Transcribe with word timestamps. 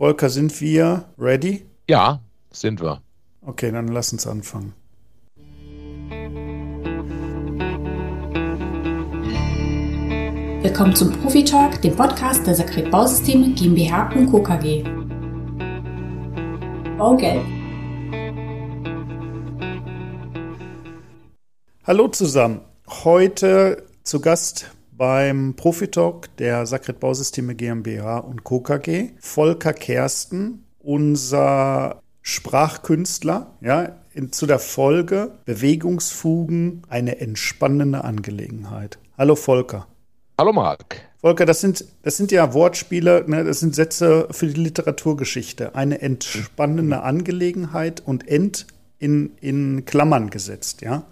Volker, 0.00 0.30
sind 0.30 0.58
wir 0.62 1.04
ready? 1.18 1.66
Ja, 1.86 2.22
sind 2.50 2.80
wir. 2.80 3.02
Okay, 3.42 3.70
dann 3.70 3.88
lass 3.88 4.14
uns 4.14 4.26
anfangen. 4.26 4.72
Willkommen 10.62 10.96
zum 10.96 11.12
Profi 11.12 11.44
Talk, 11.44 11.82
dem 11.82 11.94
Podcast 11.94 12.46
der 12.46 12.54
Sakret 12.54 12.90
Bausysteme 12.90 13.50
GmbH 13.50 14.10
und 14.14 14.30
Co. 14.30 14.42
KG. 14.42 14.84
Baugelb. 16.96 17.44
Hallo 21.84 22.08
zusammen. 22.08 22.62
Heute 23.04 23.84
zu 24.04 24.22
Gast 24.22 24.70
beim 25.00 25.54
Profitalk 25.56 26.28
der 26.36 26.66
Sakret 26.66 27.00
Bausysteme 27.00 27.54
GmbH 27.54 28.18
und 28.18 28.44
Co. 28.44 28.60
KG. 28.60 29.12
Volker 29.18 29.72
Kersten, 29.72 30.66
unser 30.78 32.02
Sprachkünstler, 32.20 33.56
ja, 33.62 33.96
in, 34.12 34.30
zu 34.30 34.44
der 34.44 34.58
Folge 34.58 35.38
Bewegungsfugen, 35.46 36.82
eine 36.90 37.18
entspannende 37.18 38.04
Angelegenheit. 38.04 38.98
Hallo 39.16 39.36
Volker. 39.36 39.86
Hallo 40.36 40.52
Marc. 40.52 41.00
Volker, 41.22 41.46
das 41.46 41.62
sind, 41.62 41.86
das 42.02 42.18
sind 42.18 42.30
ja 42.30 42.52
Wortspiele, 42.52 43.24
ne, 43.26 43.42
das 43.42 43.60
sind 43.60 43.74
Sätze 43.74 44.28
für 44.30 44.48
die 44.48 44.60
Literaturgeschichte. 44.60 45.74
Eine 45.74 46.02
entspannende 46.02 47.00
Angelegenheit 47.00 48.02
und 48.04 48.28
ent 48.28 48.66
in, 48.98 49.30
in 49.40 49.86
Klammern 49.86 50.28
gesetzt, 50.28 50.82
ja. 50.82 51.04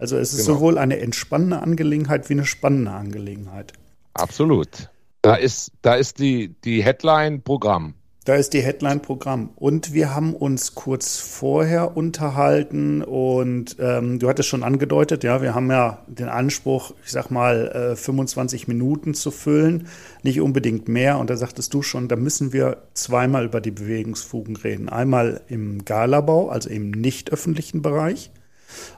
Also 0.00 0.16
es 0.16 0.32
ist 0.32 0.46
genau. 0.46 0.58
sowohl 0.58 0.78
eine 0.78 0.98
entspannende 0.98 1.60
Angelegenheit 1.60 2.28
wie 2.28 2.34
eine 2.34 2.46
spannende 2.46 2.90
Angelegenheit. 2.90 3.72
Absolut. 4.14 4.90
Da 5.22 5.34
ist, 5.36 5.72
da 5.82 5.94
ist 5.94 6.18
die, 6.18 6.54
die 6.64 6.82
Headline 6.82 7.42
Programm. 7.42 7.94
Da 8.24 8.36
ist 8.36 8.54
die 8.54 8.62
Headline 8.62 9.00
Programm. 9.00 9.50
Und 9.54 9.92
wir 9.92 10.14
haben 10.14 10.34
uns 10.34 10.74
kurz 10.74 11.18
vorher 11.18 11.94
unterhalten 11.94 13.02
und 13.02 13.76
ähm, 13.78 14.18
du 14.18 14.28
hattest 14.30 14.48
schon 14.48 14.62
angedeutet, 14.62 15.24
ja, 15.24 15.42
wir 15.42 15.54
haben 15.54 15.70
ja 15.70 16.02
den 16.06 16.28
Anspruch, 16.28 16.94
ich 17.04 17.10
sag 17.10 17.30
mal, 17.30 17.92
äh, 17.92 17.96
25 17.96 18.66
Minuten 18.66 19.12
zu 19.12 19.30
füllen, 19.30 19.88
nicht 20.22 20.40
unbedingt 20.40 20.88
mehr. 20.88 21.18
Und 21.18 21.28
da 21.28 21.36
sagtest 21.36 21.74
du 21.74 21.82
schon, 21.82 22.08
da 22.08 22.16
müssen 22.16 22.54
wir 22.54 22.84
zweimal 22.94 23.44
über 23.44 23.60
die 23.60 23.72
Bewegungsfugen 23.72 24.56
reden. 24.56 24.88
Einmal 24.88 25.42
im 25.48 25.84
Galabau, 25.84 26.48
also 26.48 26.70
im 26.70 26.92
nicht 26.92 27.30
öffentlichen 27.30 27.82
Bereich 27.82 28.30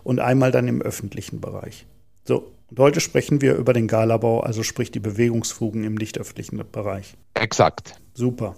und 0.05 0.21
einmal 0.21 0.51
dann 0.51 0.69
im 0.69 0.83
öffentlichen 0.83 1.41
Bereich. 1.41 1.87
So, 2.25 2.53
und 2.69 2.79
heute 2.79 3.01
sprechen 3.01 3.41
wir 3.41 3.55
über 3.55 3.73
den 3.73 3.87
Galabau, 3.87 4.41
also 4.41 4.63
sprich 4.63 4.91
die 4.91 5.01
Bewegungsfugen 5.01 5.85
im 5.85 5.95
nicht 5.95 6.19
öffentlichen 6.19 6.61
Bereich. 6.71 7.17
Exakt. 7.35 8.01
Super. 8.15 8.57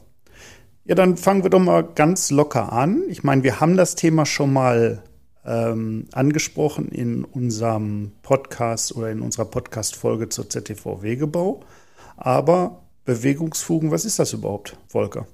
Ja, 0.85 0.95
dann 0.95 1.19
fangen 1.19 1.43
wir 1.43 1.51
doch 1.51 1.59
mal 1.59 1.83
ganz 1.83 2.31
locker 2.31 2.73
an. 2.73 3.03
Ich 3.09 3.23
meine, 3.23 3.43
wir 3.43 3.61
haben 3.61 3.77
das 3.77 3.95
Thema 3.95 4.25
schon 4.25 4.53
mal 4.53 5.03
ähm, 5.45 6.07
angesprochen 6.13 6.89
in 6.89 7.25
unserem 7.25 8.13
Podcast 8.23 8.97
oder 8.97 9.11
in 9.11 9.21
unserer 9.21 9.45
Podcast-Folge 9.45 10.31
zur 10.31 10.49
ZTV 10.49 11.03
Wegebau. 11.03 11.61
Aber 12.17 12.83
Bewegungsfugen, 13.05 13.91
was 13.91 14.07
ist 14.07 14.19
das 14.19 14.33
überhaupt, 14.33 14.77
Volker? 14.89 15.27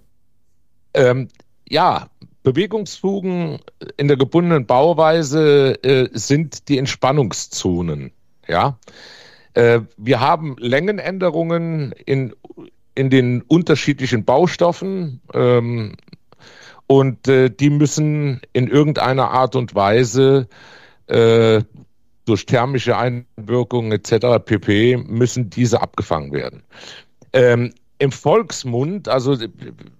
Ähm, 0.92 1.28
ja, 1.68 2.08
Bewegungsfugen 2.44 3.58
in 3.96 4.06
der 4.06 4.16
gebundenen 4.16 4.66
Bauweise 4.66 5.82
äh, 5.82 6.08
sind 6.12 6.68
die 6.68 6.78
Entspannungszonen. 6.78 8.12
Ja, 8.46 8.78
äh, 9.54 9.80
wir 9.96 10.20
haben 10.20 10.56
Längenänderungen 10.58 11.92
in, 11.92 12.34
in 12.94 13.10
den 13.10 13.40
unterschiedlichen 13.42 14.24
Baustoffen 14.24 15.20
ähm, 15.32 15.96
und 16.86 17.26
äh, 17.28 17.48
die 17.48 17.70
müssen 17.70 18.42
in 18.52 18.68
irgendeiner 18.68 19.30
Art 19.30 19.56
und 19.56 19.74
Weise 19.74 20.48
äh, 21.06 21.62
durch 22.26 22.44
thermische 22.44 22.96
Einwirkungen 22.96 23.90
etc. 23.92 24.44
pp. 24.44 24.98
müssen 24.98 25.48
diese 25.48 25.80
abgefangen 25.80 26.32
werden. 26.32 26.62
Ähm, 27.32 27.72
im 27.98 28.12
Volksmund, 28.12 29.08
also 29.08 29.36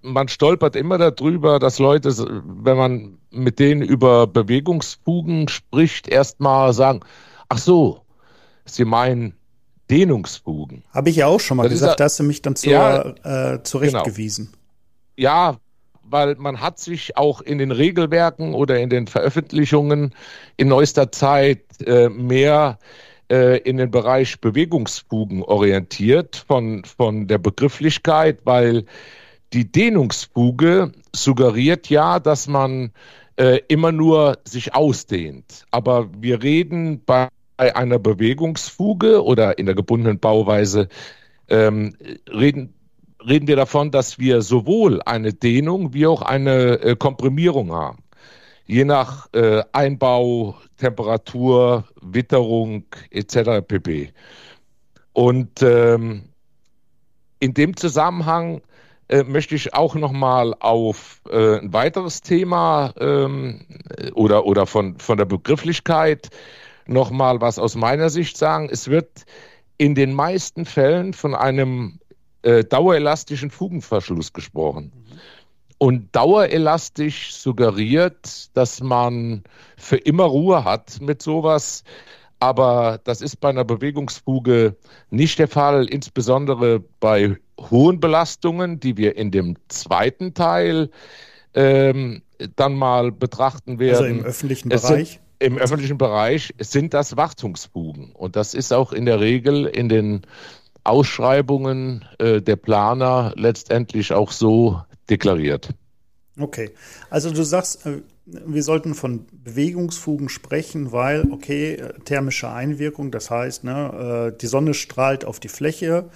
man 0.01 0.27
stolpert 0.27 0.75
immer 0.75 0.97
darüber, 0.97 1.59
dass 1.59 1.79
Leute, 1.79 2.09
wenn 2.43 2.77
man 2.77 3.17
mit 3.31 3.59
denen 3.59 3.81
über 3.81 4.27
Bewegungsfugen 4.27 5.47
spricht, 5.47 6.07
erstmal 6.07 6.73
sagen, 6.73 7.01
ach 7.47 7.57
so, 7.57 8.01
sie 8.65 8.85
meinen 8.85 9.35
Dehnungsfugen. 9.89 10.83
Habe 10.91 11.09
ich 11.09 11.17
ja 11.17 11.27
auch 11.27 11.39
schon 11.39 11.57
mal 11.57 11.63
das 11.63 11.73
gesagt, 11.73 11.99
da 11.99 12.05
hast 12.05 12.19
du 12.19 12.23
mich 12.23 12.41
dann 12.41 12.55
zur, 12.55 12.71
ja, 12.71 13.53
äh, 13.53 13.63
zurechtgewiesen. 13.63 14.45
Genau. 14.47 14.57
Ja, 15.17 15.57
weil 16.03 16.35
man 16.35 16.61
hat 16.61 16.79
sich 16.79 17.17
auch 17.17 17.41
in 17.41 17.57
den 17.57 17.71
Regelwerken 17.71 18.53
oder 18.53 18.79
in 18.79 18.89
den 18.89 19.07
Veröffentlichungen 19.07 20.13
in 20.57 20.67
neuester 20.67 21.11
Zeit 21.11 21.61
äh, 21.85 22.09
mehr 22.09 22.77
äh, 22.79 23.14
in 23.27 23.77
den 23.77 23.89
Bereich 23.89 24.39
Bewegungsfugen 24.39 25.41
orientiert 25.41 26.43
von, 26.47 26.83
von 26.83 27.27
der 27.27 27.39
Begrifflichkeit, 27.39 28.39
weil 28.43 28.85
die 29.53 29.71
Dehnungsfuge 29.71 30.91
suggeriert 31.15 31.89
ja, 31.89 32.19
dass 32.19 32.47
man 32.47 32.91
äh, 33.37 33.59
immer 33.67 33.91
nur 33.91 34.37
sich 34.43 34.75
ausdehnt. 34.75 35.65
Aber 35.71 36.09
wir 36.19 36.43
reden 36.43 37.01
bei 37.05 37.29
einer 37.57 37.99
Bewegungsfuge 37.99 39.23
oder 39.23 39.57
in 39.57 39.65
der 39.65 39.75
gebundenen 39.75 40.19
Bauweise 40.19 40.89
ähm, 41.47 41.95
reden, 42.29 42.73
reden 43.25 43.47
wir 43.47 43.55
davon, 43.55 43.91
dass 43.91 44.19
wir 44.19 44.41
sowohl 44.41 45.01
eine 45.03 45.33
Dehnung 45.33 45.93
wie 45.93 46.05
auch 46.05 46.21
eine 46.21 46.81
äh, 46.81 46.95
Komprimierung 46.95 47.71
haben 47.71 48.04
je 48.65 48.83
nach 48.85 49.27
äh, 49.33 49.63
Einbau, 49.71 50.55
Temperatur, 50.77 51.85
Witterung 52.01 52.85
etc. 53.11 53.61
pp. 53.65 54.11
Und 55.13 55.61
ähm, 55.61 56.23
in 57.39 57.53
dem 57.53 57.77
Zusammenhang 57.77 58.61
äh, 59.07 59.23
möchte 59.23 59.55
ich 59.55 59.73
auch 59.73 59.95
noch 59.95 60.11
mal 60.11 60.53
auf 60.59 61.21
äh, 61.29 61.59
ein 61.59 61.71
weiteres 61.73 62.21
Thema 62.21 62.93
ähm, 62.99 63.61
oder, 64.13 64.45
oder 64.45 64.65
von, 64.65 64.97
von 64.97 65.17
der 65.17 65.25
Begrifflichkeit 65.25 66.29
noch 66.87 67.11
mal 67.11 67.39
was 67.41 67.59
aus 67.59 67.75
meiner 67.75 68.09
Sicht 68.09 68.37
sagen. 68.37 68.69
Es 68.71 68.89
wird 68.89 69.25
in 69.77 69.95
den 69.95 70.13
meisten 70.13 70.65
Fällen 70.65 71.13
von 71.13 71.35
einem 71.35 71.99
äh, 72.41 72.63
dauerelastischen 72.63 73.51
Fugenverschluss 73.51 74.33
gesprochen. 74.33 74.91
Mhm. 74.95 75.19
Und 75.77 76.15
dauerelastisch 76.15 77.33
suggeriert, 77.33 78.55
dass 78.55 78.81
man 78.81 79.43
für 79.77 79.97
immer 79.97 80.23
Ruhe 80.23 80.63
hat 80.63 81.01
mit 81.01 81.21
sowas. 81.21 81.83
Aber 82.39 82.99
das 83.03 83.21
ist 83.21 83.37
bei 83.37 83.49
einer 83.49 83.65
Bewegungsfuge 83.65 84.75
nicht 85.09 85.39
der 85.39 85.47
Fall, 85.47 85.85
insbesondere 85.85 86.81
bei 86.99 87.37
hohen 87.59 87.99
Belastungen, 87.99 88.79
die 88.79 88.97
wir 88.97 89.17
in 89.17 89.31
dem 89.31 89.55
zweiten 89.67 90.33
Teil 90.33 90.89
ähm, 91.53 92.21
dann 92.55 92.75
mal 92.75 93.11
betrachten 93.11 93.79
werden. 93.79 93.95
Also 93.95 94.05
im 94.05 94.25
öffentlichen 94.25 94.69
Bereich? 94.69 95.09
Sind, 95.09 95.19
Im 95.39 95.57
öffentlichen 95.57 95.97
Bereich 95.97 96.53
sind 96.59 96.93
das 96.93 97.17
Wartungsfugen. 97.17 98.11
Und 98.11 98.35
das 98.35 98.53
ist 98.53 98.73
auch 98.73 98.91
in 98.91 99.05
der 99.05 99.19
Regel 99.19 99.65
in 99.65 99.89
den 99.89 100.21
Ausschreibungen 100.83 102.05
äh, 102.19 102.41
der 102.41 102.57
Planer 102.57 103.33
letztendlich 103.35 104.13
auch 104.13 104.31
so 104.31 104.81
deklariert. 105.09 105.73
Okay, 106.37 106.71
also 107.09 107.31
du 107.31 107.43
sagst, 107.43 107.85
äh, 107.85 108.01
wir 108.25 108.63
sollten 108.63 108.93
von 108.93 109.25
Bewegungsfugen 109.31 110.29
sprechen, 110.29 110.91
weil, 110.91 111.31
okay, 111.31 111.81
thermische 112.05 112.49
Einwirkung, 112.49 113.11
das 113.11 113.29
heißt, 113.29 113.63
ne, 113.63 114.31
äh, 114.33 114.37
die 114.37 114.47
Sonne 114.47 114.73
strahlt 114.73 115.23
auf 115.23 115.39
die 115.39 115.47
Fläche, 115.47 116.09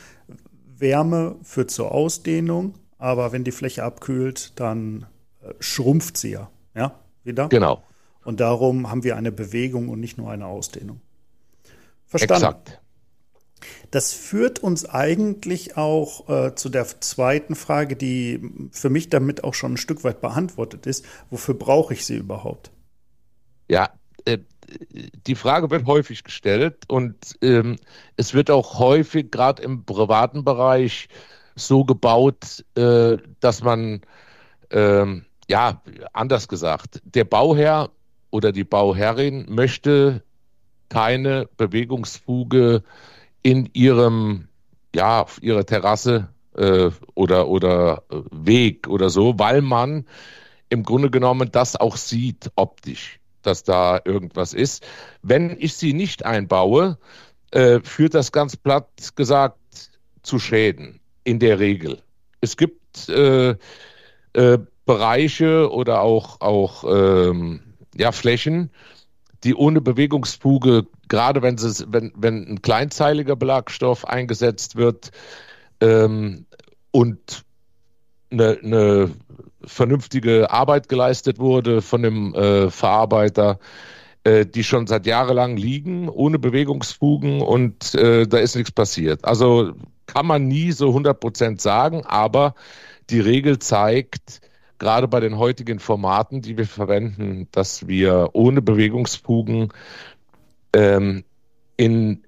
Wärme 0.78 1.36
führt 1.44 1.72
zur 1.72 1.92
Ausdehnung, 1.92 2.76
aber 2.98 3.32
wenn 3.32 3.44
die 3.44 3.52
Fläche 3.52 3.84
abkühlt, 3.84 4.60
dann 4.60 5.06
äh, 5.42 5.54
schrumpft 5.60 6.18
sie 6.18 6.32
ja, 6.32 6.50
ja, 6.76 7.00
wieder. 7.24 7.48
Genau. 7.50 7.84
Und 8.26 8.40
darum 8.40 8.90
haben 8.90 9.04
wir 9.04 9.16
eine 9.16 9.32
Bewegung 9.32 9.90
und 9.90 10.00
nicht 10.00 10.18
nur 10.18 10.30
eine 10.32 10.46
Ausdehnung. 10.46 11.00
Verstanden. 12.06 12.44
Exakt. 12.44 12.82
Das 13.92 14.14
führt 14.14 14.60
uns 14.60 14.88
eigentlich 14.88 15.78
auch 15.78 16.30
äh, 16.30 16.56
zu 16.56 16.70
der 16.70 16.86
zweiten 17.02 17.56
Frage, 17.56 17.96
die 17.96 18.70
für 18.72 18.90
mich 18.90 19.10
damit 19.10 19.44
auch 19.44 19.54
schon 19.54 19.74
ein 19.74 19.78
Stück 19.78 20.04
weit 20.04 20.22
beantwortet 20.22 20.86
ist. 20.86 21.06
Wofür 21.30 21.56
brauche 21.56 21.94
ich 21.94 22.06
sie 22.06 22.18
überhaupt? 22.18 22.72
Ja, 23.68 23.90
äh, 24.26 24.40
die 25.26 25.36
Frage 25.36 25.70
wird 25.72 25.86
häufig 25.86 26.24
gestellt 26.24 26.84
und 26.88 27.16
ähm, 27.42 27.78
es 28.18 28.34
wird 28.34 28.52
auch 28.52 28.80
häufig 28.80 29.32
gerade 29.32 29.64
im 29.64 29.84
privaten 29.84 30.44
Bereich 30.44 31.10
so 31.56 31.84
gebaut, 31.84 32.64
äh, 32.76 33.18
dass 33.40 33.64
man, 33.64 34.02
ähm, 34.70 35.26
ja, 35.50 35.82
anders 36.14 36.48
gesagt, 36.48 37.02
der 37.04 37.24
Bauherr 37.24 37.90
oder 38.32 38.52
die 38.52 38.64
Bauherrin 38.64 39.46
möchte 39.50 40.24
keine 40.90 41.48
Bewegungsfuge 41.58 42.84
in 43.42 43.70
ihrem, 43.74 44.48
ja, 44.94 45.22
auf 45.22 45.42
ihrer 45.42 45.66
Terrasse 45.66 46.30
äh, 46.56 46.90
oder, 47.16 47.48
oder 47.48 48.04
Weg 48.32 48.88
oder 48.88 49.10
so, 49.10 49.38
weil 49.38 49.62
man 49.62 50.06
im 50.70 50.84
Grunde 50.84 51.10
genommen 51.10 51.50
das 51.52 51.76
auch 51.76 51.98
sieht 51.98 52.52
optisch, 52.56 53.20
dass 53.42 53.64
da 53.64 54.00
irgendwas 54.04 54.54
ist. 54.54 54.86
Wenn 55.22 55.56
ich 55.60 55.74
sie 55.76 55.94
nicht 55.94 56.26
einbaue, 56.26 56.98
äh, 57.52 57.80
führt 57.82 58.14
das 58.14 58.32
ganz 58.32 58.56
platt 58.56 59.16
gesagt 59.16 59.58
zu 60.22 60.40
Schäden 60.40 61.00
in 61.24 61.40
der 61.40 61.60
Regel. 61.60 62.02
Es 62.42 62.58
gibt 62.58 63.10
äh, 63.10 63.56
äh, 64.34 64.60
Bereiche 64.86 65.72
oder 65.72 66.02
auch, 66.02 66.42
auch 66.42 66.84
ähm, 66.84 67.62
ja, 67.96 68.12
Flächen, 68.12 68.72
die 69.44 69.56
ohne 69.56 69.82
Bewegungsfuge, 69.82 70.86
gerade 71.08 71.42
wenn, 71.42 71.58
sie, 71.58 71.86
wenn, 71.88 72.12
wenn 72.16 72.48
ein 72.48 72.62
kleinzeiliger 72.62 73.36
Belagstoff 73.36 74.06
eingesetzt 74.06 74.76
wird 74.76 75.12
ähm, 75.82 76.46
und 76.92 77.44
eine, 78.32 78.60
eine 78.64 79.12
vernünftige 79.64 80.52
Arbeit 80.52 80.90
geleistet 80.90 81.40
wurde 81.40 81.82
von 81.82 82.02
dem 82.02 82.34
äh, 82.34 82.70
Verarbeiter, 82.70 83.60
äh, 84.24 84.46
die 84.46 84.64
schon 84.64 84.88
seit 84.88 85.06
jahrelang 85.06 85.58
liegen, 85.58 86.10
ohne 86.10 86.40
Bewegungsfugen 86.40 87.42
und 87.42 87.96
äh, 87.96 88.28
da 88.28 88.38
ist 88.38 88.56
nichts 88.56 88.72
passiert. 88.72 89.26
Also 89.26 89.74
kann 90.06 90.26
man 90.26 90.48
nie 90.48 90.72
so 90.72 90.88
100 90.90 91.20
Prozent 91.20 91.62
sagen, 91.62 92.06
aber 92.06 92.56
die 93.10 93.20
Regel 93.20 93.60
zeigt, 93.60 94.42
gerade 94.80 95.08
bei 95.08 95.20
den 95.20 95.38
heutigen 95.38 95.80
Formaten, 95.80 96.42
die 96.42 96.58
wir 96.58 96.66
verwenden, 96.66 97.48
dass 97.52 97.88
wir 97.88 98.30
ohne 98.34 98.62
Bewegungsfugen 98.62 99.72
ähm, 100.74 101.24
in 101.78 102.24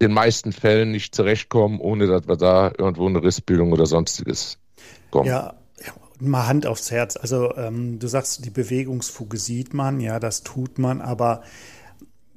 den 0.00 0.12
meisten 0.12 0.52
Fällen 0.52 0.90
nicht 0.90 1.14
zurechtkommen, 1.14 1.80
ohne 1.80 2.06
dass 2.06 2.28
wir 2.28 2.36
da 2.36 2.72
irgendwo 2.76 3.06
eine 3.06 3.22
Rissbildung 3.22 3.72
oder 3.72 3.86
sonstiges 3.86 4.58
kommen. 5.10 5.28
Ja, 5.28 5.54
mal 6.20 6.46
Hand 6.46 6.66
aufs 6.66 6.90
Herz. 6.90 7.16
Also 7.16 7.54
ähm, 7.56 7.98
du 7.98 8.06
sagst, 8.06 8.44
die 8.44 8.50
Bewegungsfuge 8.50 9.38
sieht 9.38 9.74
man, 9.74 10.00
ja, 10.00 10.20
das 10.20 10.42
tut 10.42 10.78
man, 10.78 11.00
aber 11.00 11.42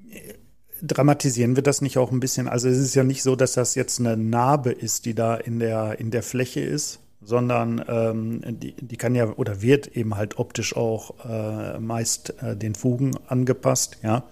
äh, 0.10 0.34
dramatisieren 0.82 1.56
wir 1.56 1.64
das 1.64 1.82
nicht 1.82 1.98
auch 1.98 2.12
ein 2.12 2.20
bisschen? 2.20 2.48
Also 2.48 2.70
es 2.70 2.78
ist 2.78 2.96
ja 2.96 3.04
nicht 3.04 3.24
so, 3.24 3.36
dass 3.36 3.54
das 3.54 3.76
jetzt 3.76 4.00
eine 4.00 4.18
Narbe 4.18 4.72
ist, 4.72 5.06
die 5.06 5.14
da 5.14 5.36
in 5.36 5.60
der, 5.60 6.00
in 6.00 6.12
der 6.12 6.24
Fläche 6.24 6.62
ist, 6.62 7.00
sondern 7.22 7.84
ähm, 7.88 8.42
die, 8.60 8.74
die 8.76 8.98
kann 8.98 9.16
ja 9.16 9.30
oder 9.34 9.62
wird 9.62 9.88
eben 9.88 10.16
halt 10.16 10.40
optisch 10.40 10.76
auch 10.76 11.26
äh, 11.26 11.80
meist 11.80 12.42
äh, 12.42 12.56
den 12.56 12.76
Fugen 12.76 13.18
angepasst, 13.28 13.98
ja. 14.04 14.24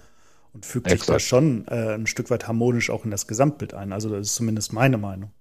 Und 0.53 0.65
fügt 0.65 0.87
Exakt. 0.87 1.01
sich 1.01 1.07
da 1.07 1.19
schon 1.19 1.67
äh, 1.67 1.95
ein 1.95 2.07
Stück 2.07 2.29
weit 2.29 2.47
harmonisch 2.47 2.89
auch 2.89 3.05
in 3.05 3.11
das 3.11 3.27
Gesamtbild 3.27 3.73
ein. 3.73 3.91
Also 3.91 4.09
das 4.09 4.27
ist 4.27 4.35
zumindest 4.35 4.73
meine 4.73 4.97
Meinung. 4.97 5.31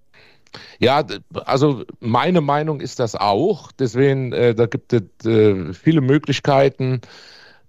Ja, 0.78 1.04
also 1.44 1.84
meine 2.00 2.40
Meinung 2.40 2.80
ist 2.80 2.98
das 2.98 3.14
auch. 3.14 3.72
Deswegen, 3.72 4.32
äh, 4.32 4.54
da 4.54 4.66
gibt 4.66 4.92
es 4.92 5.26
äh, 5.26 5.72
viele 5.72 6.00
Möglichkeiten, 6.00 7.00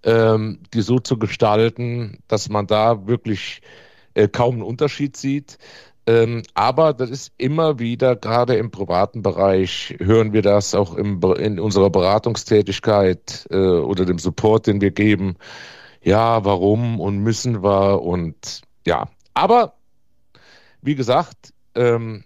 ähm, 0.02 0.60
die 0.74 0.82
so 0.82 0.98
zu 0.98 1.18
gestalten, 1.18 2.18
dass 2.28 2.48
man 2.48 2.66
da 2.66 3.06
wirklich 3.06 3.62
äh, 4.14 4.28
kaum 4.28 4.56
einen 4.56 4.62
Unterschied 4.62 5.16
sieht. 5.16 5.58
Ähm, 6.08 6.42
aber 6.54 6.94
das 6.94 7.10
ist 7.10 7.32
immer 7.36 7.78
wieder, 7.78 8.16
gerade 8.16 8.56
im 8.56 8.70
privaten 8.70 9.20
Bereich, 9.20 9.94
hören 10.00 10.32
wir 10.32 10.40
das 10.40 10.74
auch 10.74 10.94
im, 10.94 11.20
in 11.36 11.60
unserer 11.60 11.90
Beratungstätigkeit 11.90 13.46
äh, 13.50 13.56
oder 13.56 14.06
dem 14.06 14.18
Support, 14.18 14.68
den 14.68 14.80
wir 14.80 14.90
geben. 14.90 15.36
Ja, 16.02 16.46
warum 16.46 16.98
und 16.98 17.18
müssen 17.18 17.62
wir 17.62 18.00
und 18.00 18.62
ja. 18.86 19.10
Aber 19.34 19.74
wie 20.80 20.94
gesagt, 20.94 21.52
ähm, 21.74 22.24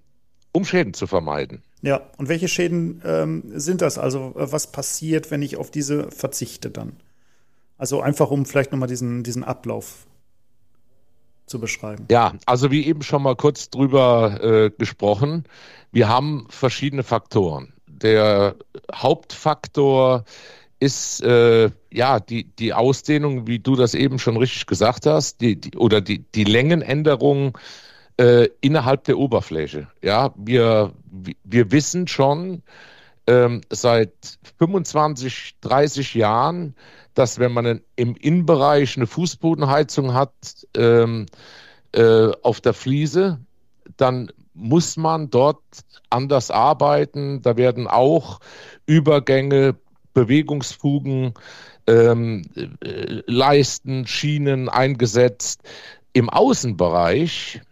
um 0.52 0.64
Schäden 0.64 0.94
zu 0.94 1.08
vermeiden. 1.08 1.64
Ja, 1.80 2.02
und 2.18 2.28
welche 2.28 2.46
Schäden 2.46 3.02
ähm, 3.04 3.42
sind 3.46 3.82
das? 3.82 3.98
Also 3.98 4.30
was 4.36 4.70
passiert, 4.70 5.32
wenn 5.32 5.42
ich 5.42 5.56
auf 5.56 5.72
diese 5.72 6.08
verzichte 6.12 6.70
dann? 6.70 6.98
Also 7.78 8.00
einfach, 8.00 8.30
um 8.30 8.46
vielleicht 8.46 8.70
nochmal 8.70 8.88
diesen, 8.88 9.24
diesen 9.24 9.42
Ablauf 9.42 10.06
zu 11.46 11.60
beschreiben. 11.60 12.06
Ja, 12.10 12.34
also 12.46 12.70
wie 12.70 12.86
eben 12.86 13.02
schon 13.02 13.22
mal 13.22 13.36
kurz 13.36 13.70
drüber 13.70 14.42
äh, 14.42 14.70
gesprochen, 14.70 15.44
wir 15.90 16.08
haben 16.08 16.46
verschiedene 16.48 17.02
Faktoren. 17.02 17.74
Der 17.86 18.56
Hauptfaktor 18.92 20.24
ist 20.80 21.22
äh, 21.22 21.70
ja 21.92 22.18
die, 22.18 22.44
die 22.44 22.72
Ausdehnung, 22.72 23.46
wie 23.46 23.60
du 23.60 23.76
das 23.76 23.94
eben 23.94 24.18
schon 24.18 24.36
richtig 24.36 24.66
gesagt 24.66 25.06
hast, 25.06 25.40
die, 25.40 25.60
die, 25.60 25.76
oder 25.76 26.00
die, 26.00 26.24
die 26.34 26.44
Längenänderung 26.44 27.56
äh, 28.16 28.48
innerhalb 28.60 29.04
der 29.04 29.18
Oberfläche. 29.18 29.88
Ja, 30.02 30.34
wir, 30.36 30.92
wir 31.44 31.70
wissen 31.70 32.08
schon 32.08 32.62
ähm, 33.26 33.60
seit 33.70 34.12
25, 34.58 35.56
30 35.60 36.14
Jahren, 36.14 36.74
dass 37.14 37.38
wenn 37.38 37.52
man 37.52 37.80
im 37.96 38.14
Innenbereich 38.16 38.96
eine 38.96 39.06
Fußbodenheizung 39.06 40.14
hat 40.14 40.32
ähm, 40.76 41.26
äh, 41.92 42.30
auf 42.42 42.60
der 42.60 42.72
Fliese, 42.72 43.38
dann 43.96 44.30
muss 44.54 44.96
man 44.96 45.30
dort 45.30 45.62
anders 46.10 46.50
arbeiten. 46.50 47.42
Da 47.42 47.56
werden 47.56 47.86
auch 47.86 48.40
Übergänge, 48.86 49.76
Bewegungsfugen, 50.14 51.34
ähm, 51.86 52.42
äh, 52.56 53.22
Leisten, 53.26 54.06
Schienen 54.06 54.68
eingesetzt. 54.68 55.62
Im 56.12 56.28
Außenbereich, 56.28 57.62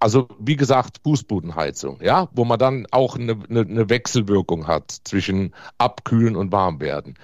also 0.00 0.28
wie 0.40 0.56
gesagt, 0.56 0.98
Fußbodenheizung, 1.04 2.00
ja, 2.02 2.28
wo 2.32 2.44
man 2.44 2.58
dann 2.58 2.86
auch 2.90 3.16
eine, 3.16 3.38
eine, 3.48 3.60
eine 3.60 3.88
Wechselwirkung 3.88 4.66
hat 4.66 4.90
zwischen 5.04 5.54
Abkühlen 5.78 6.34
und 6.34 6.50
Warmwerden 6.50 7.14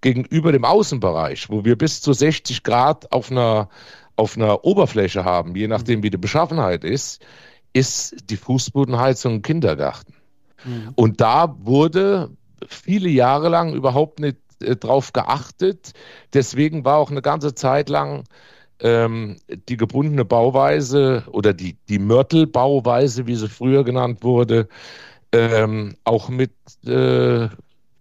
gegenüber 0.00 0.52
dem 0.52 0.64
Außenbereich, 0.64 1.50
wo 1.50 1.64
wir 1.64 1.76
bis 1.76 2.00
zu 2.00 2.12
60 2.12 2.62
Grad 2.62 3.12
auf 3.12 3.30
einer, 3.30 3.68
auf 4.16 4.36
einer 4.36 4.64
Oberfläche 4.64 5.24
haben, 5.24 5.54
je 5.56 5.68
nachdem 5.68 6.02
wie 6.02 6.10
die 6.10 6.16
Beschaffenheit 6.16 6.84
ist, 6.84 7.24
ist 7.72 8.30
die 8.30 8.36
Fußbodenheizung 8.36 9.34
ein 9.34 9.42
Kindergarten. 9.42 10.14
Mhm. 10.64 10.92
Und 10.94 11.20
da 11.20 11.54
wurde 11.60 12.30
viele 12.66 13.08
Jahre 13.08 13.48
lang 13.48 13.74
überhaupt 13.74 14.20
nicht 14.20 14.38
äh, 14.62 14.76
drauf 14.76 15.12
geachtet. 15.12 15.92
Deswegen 16.32 16.84
war 16.84 16.96
auch 16.96 17.10
eine 17.10 17.22
ganze 17.22 17.54
Zeit 17.54 17.88
lang 17.88 18.24
ähm, 18.80 19.36
die 19.68 19.76
gebundene 19.76 20.24
Bauweise 20.24 21.24
oder 21.30 21.52
die, 21.52 21.76
die 21.88 21.98
Mörtelbauweise, 21.98 23.26
wie 23.26 23.36
sie 23.36 23.48
früher 23.48 23.84
genannt 23.84 24.22
wurde, 24.22 24.68
ähm, 25.32 25.96
auch 26.04 26.28
mit 26.28 26.52
äh, 26.84 27.48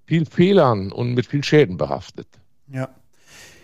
viel 0.05 0.25
Fehlern 0.25 0.91
und 0.91 1.13
mit 1.13 1.25
viel 1.25 1.43
Schäden 1.43 1.77
behaftet. 1.77 2.27
Ja. 2.71 2.89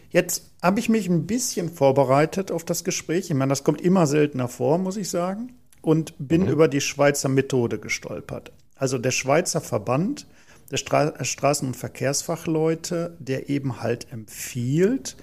Jetzt 0.09 0.51
habe 0.61 0.79
ich 0.79 0.89
mich 0.89 1.07
ein 1.07 1.25
bisschen 1.25 1.69
vorbereitet 1.69 2.51
auf 2.51 2.65
das 2.65 2.83
Gespräch. 2.83 3.29
Ich 3.29 3.35
meine, 3.35 3.49
das 3.49 3.63
kommt 3.63 3.81
immer 3.81 4.07
seltener 4.07 4.47
vor, 4.47 4.77
muss 4.77 4.97
ich 4.97 5.09
sagen. 5.09 5.53
Und 5.81 6.13
bin 6.19 6.43
mhm. 6.43 6.49
über 6.49 6.67
die 6.67 6.81
Schweizer 6.81 7.29
Methode 7.29 7.79
gestolpert. 7.79 8.51
Also 8.75 8.97
der 8.97 9.11
Schweizer 9.11 9.61
Verband 9.61 10.27
der 10.71 10.77
Stra 10.77 11.13
Straßen- 11.23 11.67
und 11.67 11.75
Verkehrsfachleute, 11.75 13.15
der 13.19 13.49
eben 13.49 13.81
halt 13.81 14.11
empfiehlt, 14.11 15.17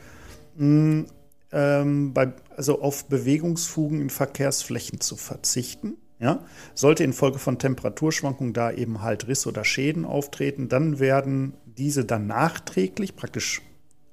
mh, 0.57 1.07
ähm, 1.53 2.13
bei, 2.13 2.33
also 2.55 2.83
auf 2.83 3.07
Bewegungsfugen 3.07 4.01
in 4.01 4.11
Verkehrsflächen 4.11 5.01
zu 5.01 5.17
verzichten. 5.17 5.97
Ja? 6.21 6.45
Sollte 6.75 7.05
infolge 7.05 7.39
von 7.39 7.59
Temperaturschwankungen 7.59 8.53
da 8.53 8.71
eben 8.73 9.03
halt 9.03 9.29
Riss 9.29 9.47
oder 9.47 9.65
Schäden 9.65 10.05
auftreten, 10.05 10.69
dann 10.69 10.99
werden 10.99 11.55
diese 11.65 12.05
dann 12.05 12.27
nachträglich 12.27 13.17
praktisch 13.17 13.63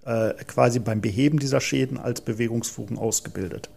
äh, 0.06 0.34
quasi 0.46 0.80
beim 0.80 1.02
Beheben 1.02 1.40
dieser 1.40 1.62
Schäden 1.62 1.98
als 1.98 2.22
Bewegungsfugen 2.22 2.98
ausgebildet. 2.98 3.70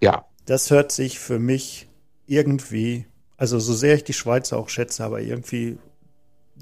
Ja. 0.00 0.26
Das 0.46 0.70
hört 0.70 0.90
sich 0.90 1.20
für 1.20 1.38
mich 1.38 1.88
irgendwie, 2.26 3.06
also 3.36 3.60
so 3.60 3.72
sehr 3.72 3.94
ich 3.94 4.04
die 4.04 4.12
Schweizer 4.12 4.58
auch 4.58 4.68
schätze, 4.68 5.04
aber 5.04 5.20
irgendwie, 5.20 5.78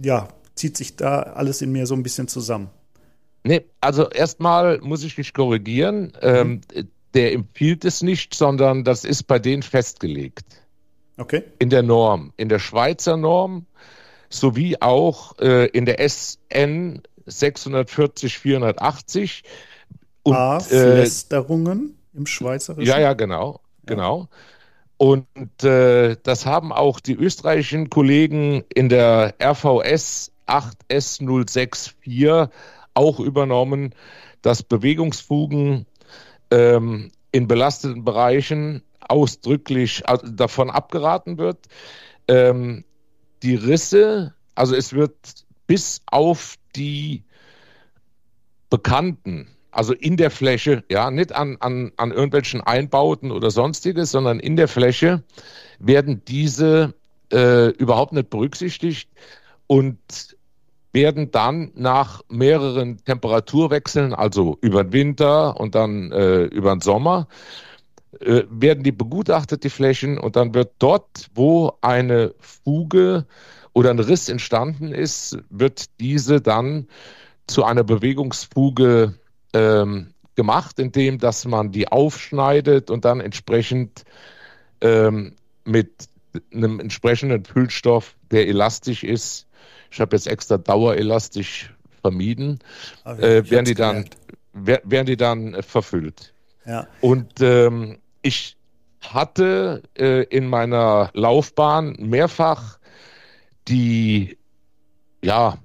ja, 0.02 0.28
zieht 0.54 0.76
sich 0.76 0.96
da 0.96 1.22
alles 1.22 1.62
in 1.62 1.72
mir 1.72 1.86
so 1.86 1.94
ein 1.94 2.02
bisschen 2.02 2.28
zusammen. 2.28 2.68
Nee, 3.42 3.64
also 3.80 4.10
erstmal 4.10 4.78
muss 4.80 5.02
ich 5.02 5.16
mich 5.16 5.32
korrigieren. 5.32 6.12
Mhm. 6.20 6.20
Ähm, 6.22 6.60
der 7.14 7.32
empfiehlt 7.32 7.84
es 7.84 8.02
nicht, 8.02 8.34
sondern 8.34 8.84
das 8.84 9.04
ist 9.04 9.24
bei 9.24 9.38
denen 9.38 9.62
festgelegt. 9.62 10.44
Okay. 11.20 11.44
In 11.58 11.68
der 11.68 11.82
Norm, 11.82 12.32
in 12.38 12.48
der 12.48 12.58
Schweizer 12.58 13.18
Norm 13.18 13.66
sowie 14.30 14.78
auch 14.80 15.38
äh, 15.38 15.66
in 15.66 15.84
der 15.84 15.98
SN 16.08 17.02
640 17.26 18.38
480. 18.38 19.42
Und, 20.22 20.34
A, 20.34 20.60
Flästerungen 20.60 21.98
äh, 22.14 22.18
im 22.18 22.26
Schweizerischen? 22.26 22.88
Ja, 22.88 22.98
ja, 22.98 23.12
genau. 23.12 23.60
Ja. 23.86 23.94
genau. 23.94 24.28
Und 24.96 25.26
äh, 25.62 26.16
das 26.22 26.46
haben 26.46 26.72
auch 26.72 27.00
die 27.00 27.14
österreichischen 27.14 27.90
Kollegen 27.90 28.64
in 28.72 28.88
der 28.88 29.34
RVS 29.42 30.32
8S064 30.46 32.48
auch 32.94 33.20
übernommen, 33.20 33.94
dass 34.42 34.62
Bewegungsfugen 34.62 35.86
ähm, 36.50 37.10
in 37.32 37.46
belasteten 37.46 38.04
Bereichen 38.04 38.82
ausdrücklich 39.10 40.02
davon 40.24 40.70
abgeraten 40.70 41.38
wird. 41.38 41.66
ähm, 42.28 42.84
die 43.42 43.54
Risse, 43.54 44.34
also 44.54 44.74
es 44.74 44.92
wird 44.92 45.14
bis 45.66 46.02
auf 46.06 46.56
die 46.76 47.24
bekannten, 48.68 49.48
also 49.72 49.94
in 49.94 50.16
der 50.16 50.30
Fläche, 50.30 50.84
ja, 50.90 51.10
nicht 51.10 51.32
an, 51.32 51.56
an, 51.60 51.92
an 51.96 52.10
irgendwelchen 52.12 52.60
Einbauten 52.60 53.30
oder 53.32 53.50
sonstiges, 53.50 54.10
sondern 54.10 54.40
in 54.40 54.56
der 54.56 54.68
Fläche 54.68 55.22
werden 55.78 56.22
diese 56.26 56.94
äh, 57.32 57.68
überhaupt 57.70 58.12
nicht 58.12 58.30
berücksichtigt 58.30 59.10
und 59.66 59.98
werden 60.92 61.30
dann 61.30 61.70
nach 61.74 62.22
mehreren 62.28 62.98
Temperaturwechseln, 63.04 64.12
also 64.12 64.58
über 64.60 64.82
den 64.82 64.92
Winter 64.92 65.58
und 65.58 65.74
dann 65.74 66.10
äh, 66.10 66.42
über 66.44 66.74
den 66.74 66.80
Sommer, 66.80 67.28
äh, 68.20 68.42
werden 68.50 68.84
die 68.84 68.92
begutachtet, 68.92 69.64
die 69.64 69.70
Flächen, 69.70 70.18
und 70.18 70.36
dann 70.36 70.54
wird 70.54 70.72
dort, 70.78 71.28
wo 71.34 71.72
eine 71.80 72.34
Fuge 72.38 73.26
oder 73.72 73.90
ein 73.90 73.98
Riss 73.98 74.28
entstanden 74.28 74.92
ist, 74.92 75.38
wird 75.48 75.86
diese 76.00 76.40
dann 76.40 76.86
zu 77.46 77.64
einer 77.64 77.82
Bewegungsfuge 77.84 79.14
ähm, 79.52 80.14
gemacht, 80.34 80.78
indem 80.78 81.18
dass 81.18 81.44
man 81.44 81.72
die 81.72 81.88
aufschneidet 81.88 82.90
und 82.90 83.04
dann 83.04 83.20
entsprechend 83.20 84.04
ähm, 84.80 85.34
mit 85.64 86.08
einem 86.52 86.78
entsprechenden 86.78 87.44
Füllstoff, 87.44 88.16
der 88.30 88.48
elastisch 88.48 89.02
ist, 89.02 89.46
ich 89.90 90.00
habe 90.00 90.14
jetzt 90.14 90.26
extra 90.26 90.58
dauerelastisch 90.58 91.74
vermieden, 92.00 92.60
äh, 93.04 93.50
werden, 93.50 93.64
die 93.64 93.74
dann, 93.74 94.04
werden 94.52 95.06
die 95.06 95.16
dann 95.16 95.62
verfüllt. 95.62 96.32
Ja. 96.64 96.86
Und 97.00 97.40
ähm, 97.40 97.98
ich 98.22 98.56
hatte 99.00 99.82
äh, 99.96 100.24
in 100.24 100.48
meiner 100.48 101.10
Laufbahn 101.14 101.96
mehrfach 101.98 102.78
die, 103.68 104.38
ja, 105.22 105.58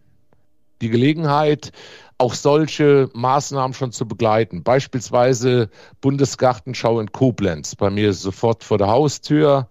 die 0.82 0.90
Gelegenheit, 0.90 1.72
auch 2.18 2.34
solche 2.34 3.10
Maßnahmen 3.14 3.74
schon 3.74 3.92
zu 3.92 4.08
begleiten. 4.08 4.64
Beispielsweise 4.64 5.70
Bundesgartenschau 6.00 7.00
in 7.00 7.12
Koblenz, 7.12 7.76
bei 7.76 7.90
mir 7.90 8.14
sofort 8.14 8.64
vor 8.64 8.78
der 8.78 8.88
Haustür. 8.88 9.70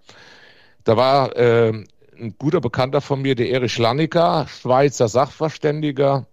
Da 0.85 0.97
war 0.97 1.35
äh, 1.37 1.73
ein 2.19 2.35
guter 2.39 2.61
Bekannter 2.61 3.01
von 3.01 3.23
mir, 3.23 3.35
der 3.35 3.49
Erich 3.49 3.79
Lanniker, 3.79 4.47
Schweizer 4.49 5.09
Sachverständiger, 5.09 6.27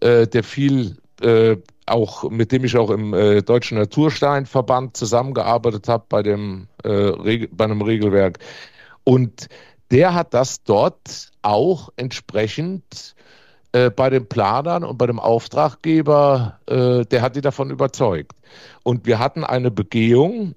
äh, 0.00 0.28
der 0.28 0.44
viel 0.44 1.01
äh, 1.22 1.56
auch 1.86 2.30
mit 2.30 2.52
dem 2.52 2.64
ich 2.64 2.76
auch 2.76 2.90
im 2.90 3.14
äh, 3.14 3.42
Deutschen 3.42 3.78
Natursteinverband 3.78 4.96
zusammengearbeitet 4.96 5.88
habe 5.88 6.04
bei 6.08 6.22
dem 6.22 6.68
äh, 6.84 7.46
bei 7.48 7.64
einem 7.64 7.82
Regelwerk 7.82 8.38
und 9.04 9.48
der 9.90 10.14
hat 10.14 10.32
das 10.32 10.62
dort 10.64 11.30
auch 11.42 11.90
entsprechend 11.96 13.14
äh, 13.72 13.90
bei 13.90 14.10
den 14.10 14.26
Planern 14.26 14.84
und 14.84 14.98
bei 14.98 15.06
dem 15.06 15.18
Auftraggeber, 15.18 16.58
äh, 16.66 17.04
der 17.04 17.22
hat 17.22 17.36
die 17.36 17.40
davon 17.40 17.70
überzeugt. 17.70 18.32
Und 18.82 19.06
wir 19.06 19.18
hatten 19.18 19.44
eine 19.44 19.70
Begehung 19.70 20.54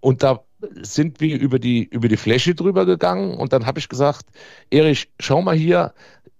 und 0.00 0.22
da 0.22 0.40
sind 0.82 1.20
wir 1.20 1.38
über 1.38 1.58
die, 1.58 1.84
über 1.84 2.08
die 2.08 2.16
Fläche 2.16 2.54
drüber 2.54 2.86
gegangen 2.86 3.34
und 3.34 3.52
dann 3.52 3.66
habe 3.66 3.78
ich 3.78 3.88
gesagt, 3.88 4.26
Erich, 4.70 5.10
schau 5.18 5.42
mal 5.42 5.56
hier, 5.56 5.92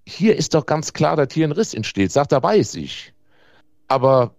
hier 0.06 0.37
ist 0.37 0.54
doch 0.54 0.66
ganz 0.66 0.92
klar, 0.92 1.16
dass 1.16 1.32
hier 1.32 1.46
ein 1.46 1.52
Riss 1.52 1.75
entsteht. 1.75 2.12
Sagt 2.12 2.32
er, 2.32 2.42
weiß 2.42 2.75
ich. 2.76 3.12
Aber 3.88 4.34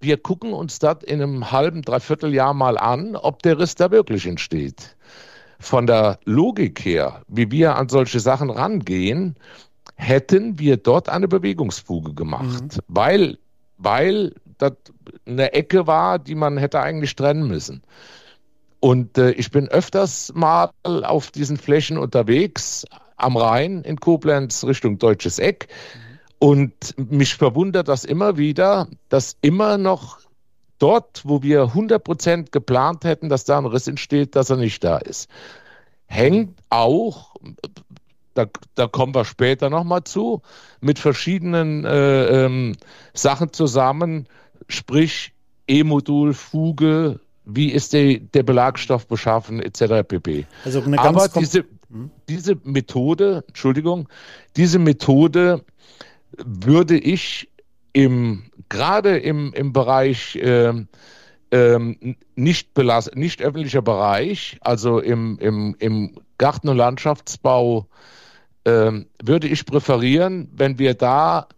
wir 0.00 0.16
gucken 0.16 0.52
uns 0.52 0.78
das 0.78 1.02
in 1.04 1.20
einem 1.20 1.50
halben, 1.50 1.82
dreiviertel 1.82 2.32
Jahr 2.32 2.54
mal 2.54 2.78
an, 2.78 3.16
ob 3.16 3.42
der 3.42 3.58
Riss 3.58 3.74
da 3.74 3.90
wirklich 3.90 4.26
entsteht. 4.26 4.96
Von 5.58 5.86
der 5.86 6.20
Logik 6.24 6.84
her, 6.84 7.22
wie 7.26 7.50
wir 7.50 7.76
an 7.76 7.88
solche 7.88 8.20
Sachen 8.20 8.50
rangehen, 8.50 9.36
hätten 9.96 10.58
wir 10.58 10.76
dort 10.76 11.08
eine 11.08 11.26
Bewegungsfuge 11.26 12.14
gemacht, 12.14 12.62
mhm. 12.62 12.82
weil, 12.86 13.38
weil 13.76 14.34
das 14.58 14.74
eine 15.26 15.52
Ecke 15.52 15.86
war, 15.88 16.20
die 16.20 16.36
man 16.36 16.56
hätte 16.58 16.80
eigentlich 16.80 17.16
trennen 17.16 17.48
müssen. 17.48 17.82
Und 18.80 19.18
äh, 19.18 19.32
ich 19.32 19.50
bin 19.50 19.66
öfters 19.66 20.32
mal 20.34 20.70
auf 20.84 21.32
diesen 21.32 21.56
Flächen 21.56 21.98
unterwegs, 21.98 22.84
am 23.18 23.36
Rhein 23.36 23.82
in 23.82 24.00
Koblenz 24.00 24.64
Richtung 24.64 24.98
Deutsches 24.98 25.38
Eck. 25.38 25.68
Und 26.38 26.94
mich 26.96 27.34
verwundert 27.34 27.88
das 27.88 28.04
immer 28.04 28.36
wieder, 28.36 28.88
dass 29.08 29.36
immer 29.42 29.76
noch 29.76 30.20
dort, 30.78 31.22
wo 31.24 31.42
wir 31.42 31.62
100 31.62 32.02
Prozent 32.02 32.52
geplant 32.52 33.04
hätten, 33.04 33.28
dass 33.28 33.44
da 33.44 33.58
ein 33.58 33.66
Riss 33.66 33.88
entsteht, 33.88 34.36
dass 34.36 34.50
er 34.50 34.56
nicht 34.56 34.82
da 34.84 34.98
ist. 34.98 35.28
Hängt 36.06 36.58
auch, 36.70 37.34
da, 38.34 38.46
da 38.76 38.86
kommen 38.86 39.14
wir 39.14 39.24
später 39.24 39.68
nochmal 39.68 40.04
zu, 40.04 40.42
mit 40.80 41.00
verschiedenen 41.00 41.84
äh, 41.84 42.44
ähm, 42.44 42.76
Sachen 43.12 43.52
zusammen, 43.52 44.28
sprich 44.68 45.32
E-Modul, 45.66 46.34
Fuge, 46.34 47.20
wie 47.44 47.70
ist 47.70 47.92
der, 47.92 48.18
der 48.20 48.42
Belagstoff 48.42 49.06
beschaffen, 49.06 49.60
etc. 49.60 50.06
pp. 50.06 50.46
Also 50.64 50.82
eine 50.82 50.96
ganz 50.96 51.24
Aber 51.24 51.40
diese? 51.40 51.64
Diese 52.28 52.56
Methode, 52.64 53.44
Entschuldigung, 53.48 54.08
diese 54.56 54.78
Methode 54.78 55.64
würde 56.36 56.98
ich 56.98 57.48
im, 57.92 58.44
gerade 58.68 59.18
im, 59.18 59.52
im 59.54 59.72
Bereich 59.72 60.36
äh, 60.36 60.72
ähm, 61.50 62.16
nicht, 62.36 62.74
belast, 62.74 63.16
nicht 63.16 63.42
öffentlicher 63.42 63.82
Bereich, 63.82 64.58
also 64.60 65.00
im, 65.00 65.38
im, 65.38 65.74
im 65.78 66.14
Garten- 66.36 66.68
und 66.68 66.76
Landschaftsbau, 66.76 67.88
äh, 68.64 68.92
würde 69.22 69.48
ich 69.48 69.64
präferieren, 69.64 70.50
wenn 70.52 70.78
wir 70.78 70.94
da 70.94 71.48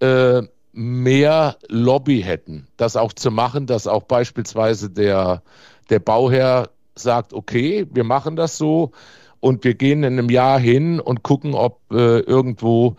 äh, 0.00 0.42
mehr 0.72 1.56
Lobby 1.68 2.20
hätten, 2.22 2.66
das 2.76 2.96
auch 2.96 3.12
zu 3.12 3.30
machen, 3.30 3.66
dass 3.66 3.86
auch 3.86 4.02
beispielsweise 4.04 4.90
der, 4.90 5.42
der 5.88 5.98
Bauherr 6.00 6.70
sagt, 6.96 7.32
okay, 7.32 7.86
wir 7.92 8.04
machen 8.04 8.36
das 8.36 8.58
so 8.58 8.92
und 9.40 9.64
wir 9.64 9.74
gehen 9.74 10.02
in 10.02 10.18
einem 10.18 10.30
Jahr 10.30 10.58
hin 10.58 11.00
und 11.00 11.22
gucken, 11.22 11.54
ob 11.54 11.80
äh, 11.90 12.20
irgendwo 12.20 12.96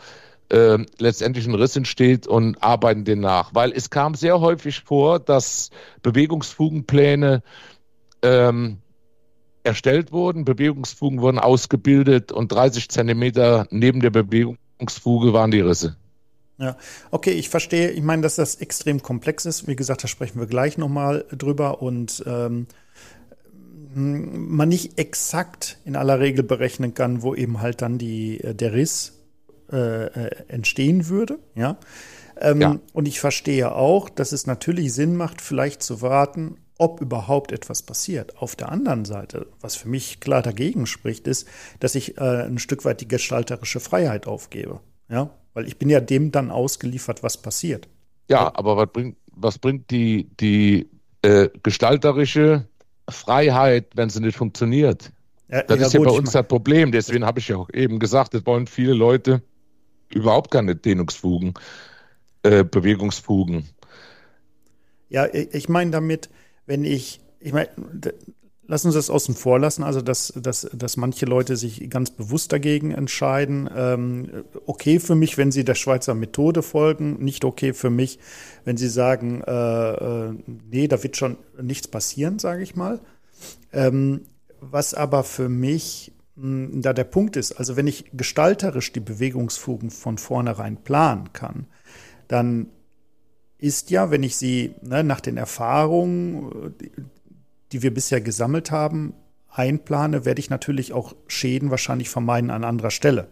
äh, 0.49 0.77
letztendlich 0.97 1.47
ein 1.47 1.55
Riss 1.55 1.75
entsteht 1.75 2.27
und 2.27 2.63
arbeiten 2.63 3.05
den 3.05 3.19
nach. 3.19 3.53
Weil 3.53 3.71
es 3.71 3.89
kam 3.89 4.15
sehr 4.15 4.39
häufig 4.39 4.81
vor, 4.81 5.19
dass 5.19 5.69
Bewegungsfugenpläne 6.01 7.43
ähm, 8.21 8.77
erstellt 9.63 10.11
wurden, 10.11 10.45
Bewegungsfugen 10.45 11.21
wurden 11.21 11.39
ausgebildet 11.39 12.31
und 12.31 12.51
30 12.51 12.89
Zentimeter 12.89 13.67
neben 13.69 13.99
der 13.99 14.09
Bewegungsfuge 14.09 15.33
waren 15.33 15.51
die 15.51 15.59
Risse. 15.59 15.97
Ja, 16.57 16.75
okay, 17.11 17.31
ich 17.31 17.49
verstehe. 17.49 17.91
Ich 17.91 18.03
meine, 18.03 18.21
dass 18.21 18.35
das 18.35 18.55
extrem 18.55 19.01
komplex 19.01 19.45
ist. 19.45 19.67
Wie 19.67 19.77
gesagt, 19.77 20.03
da 20.03 20.07
sprechen 20.07 20.39
wir 20.39 20.47
gleich 20.47 20.77
nochmal 20.77 21.25
drüber 21.31 21.81
und 21.81 22.21
ähm, 22.25 22.67
man 23.99 24.69
nicht 24.69 24.97
exakt 24.97 25.77
in 25.85 25.95
aller 25.95 26.19
Regel 26.19 26.43
berechnen 26.43 26.93
kann, 26.93 27.21
wo 27.21 27.35
eben 27.35 27.61
halt 27.61 27.81
dann 27.81 27.97
die, 27.97 28.41
äh, 28.43 28.55
der 28.55 28.73
Riss 28.73 29.19
äh, 29.71 30.05
äh, 30.05 30.29
entstehen 30.47 31.07
würde. 31.09 31.39
Ja? 31.55 31.77
Ähm, 32.39 32.61
ja. 32.61 32.79
Und 32.93 33.07
ich 33.07 33.19
verstehe 33.19 33.73
auch, 33.73 34.09
dass 34.09 34.31
es 34.31 34.47
natürlich 34.47 34.93
Sinn 34.93 35.15
macht, 35.15 35.41
vielleicht 35.41 35.83
zu 35.83 36.01
warten, 36.01 36.57
ob 36.77 37.01
überhaupt 37.01 37.51
etwas 37.51 37.83
passiert. 37.83 38.37
Auf 38.37 38.55
der 38.55 38.71
anderen 38.71 39.05
Seite, 39.05 39.47
was 39.59 39.75
für 39.75 39.89
mich 39.89 40.21
klar 40.21 40.41
dagegen 40.41 40.85
spricht, 40.85 41.27
ist, 41.27 41.47
dass 41.79 41.93
ich 41.95 42.17
äh, 42.17 42.45
ein 42.45 42.57
Stück 42.57 42.85
weit 42.85 43.01
die 43.01 43.07
gestalterische 43.07 43.81
Freiheit 43.81 44.27
aufgebe. 44.27 44.79
Ja, 45.09 45.31
weil 45.53 45.67
ich 45.67 45.77
bin 45.77 45.89
ja 45.89 45.99
dem 45.99 46.31
dann 46.31 46.51
ausgeliefert, 46.51 47.21
was 47.21 47.37
passiert. 47.37 47.89
Ja, 48.29 48.51
aber 48.55 48.77
was 48.77 48.89
bringt, 48.93 49.17
was 49.33 49.59
bringt 49.59 49.91
die, 49.91 50.29
die 50.39 50.89
äh, 51.21 51.49
gestalterische 51.63 52.68
Freiheit, 53.11 53.87
wenn 53.95 54.09
sie 54.09 54.21
nicht 54.21 54.37
funktioniert? 54.37 55.11
Ja, 55.49 55.63
das 55.63 55.79
ja, 55.79 55.87
ist 55.87 55.93
ja 55.93 55.99
bei 56.01 56.11
uns 56.11 56.31
das 56.31 56.47
Problem. 56.47 56.91
Deswegen 56.91 57.25
habe 57.25 57.39
ich 57.39 57.47
ja 57.47 57.57
auch 57.57 57.69
eben 57.73 57.99
gesagt, 57.99 58.33
es 58.35 58.45
wollen 58.45 58.67
viele 58.67 58.93
Leute 58.93 59.41
überhaupt 60.13 60.51
keine 60.51 60.75
Dehnungsfugen, 60.75 61.53
äh, 62.43 62.63
Bewegungsfugen. 62.63 63.67
Ja, 65.09 65.27
ich 65.33 65.69
meine 65.69 65.91
damit, 65.91 66.29
wenn 66.67 66.85
ich, 66.85 67.19
ich 67.39 67.51
meine, 67.51 67.69
Lass 68.71 68.85
uns 68.85 68.93
das 68.93 69.09
außen 69.09 69.33
vor 69.33 69.57
lassen, 69.57 69.83
also 69.83 69.99
dass, 69.99 70.31
dass, 70.35 70.69
dass 70.71 70.95
manche 70.95 71.25
Leute 71.25 71.57
sich 71.57 71.89
ganz 71.89 72.11
bewusst 72.11 72.51
dagegen 72.51 72.91
entscheiden. 72.91 73.67
Ähm, 73.75 74.43
okay 74.67 74.99
für 74.99 75.15
mich, 75.15 75.39
wenn 75.39 75.51
sie 75.51 75.65
der 75.65 75.73
Schweizer 75.73 76.13
Methode 76.13 76.61
folgen, 76.61 77.17
nicht 77.17 77.45
okay 77.45 77.73
für 77.73 77.89
mich, 77.89 78.19
wenn 78.65 78.77
sie 78.77 78.87
sagen, 78.87 79.41
äh, 79.41 79.93
äh, 79.93 80.33
nee, 80.69 80.87
da 80.87 81.01
wird 81.01 81.17
schon 81.17 81.37
nichts 81.59 81.87
passieren, 81.87 82.37
sage 82.37 82.61
ich 82.61 82.75
mal. 82.75 82.99
Ähm, 83.73 84.21
was 84.59 84.93
aber 84.93 85.23
für 85.23 85.49
mich 85.49 86.11
mh, 86.35 86.67
hm, 86.67 86.81
da 86.83 86.93
der 86.93 87.05
Punkt 87.05 87.37
ist, 87.37 87.53
also 87.53 87.75
wenn 87.75 87.87
ich 87.87 88.05
gestalterisch 88.13 88.93
die 88.93 88.99
Bewegungsfugen 88.99 89.89
von 89.89 90.19
vornherein 90.19 90.77
planen 90.77 91.33
kann, 91.33 91.65
dann 92.27 92.67
ist 93.57 93.89
ja, 93.89 94.11
wenn 94.11 94.21
ich 94.21 94.37
sie 94.37 94.75
ne, 94.83 95.03
nach 95.03 95.21
den 95.21 95.37
Erfahrungen, 95.37 96.75
die 97.71 97.81
wir 97.81 97.93
bisher 97.93 98.21
gesammelt 98.21 98.71
haben, 98.71 99.13
einplane, 99.49 100.25
werde 100.25 100.39
ich 100.39 100.49
natürlich 100.49 100.93
auch 100.93 101.15
Schäden 101.27 101.71
wahrscheinlich 101.71 102.09
vermeiden 102.09 102.49
an 102.49 102.63
anderer 102.63 102.91
Stelle. 102.91 103.29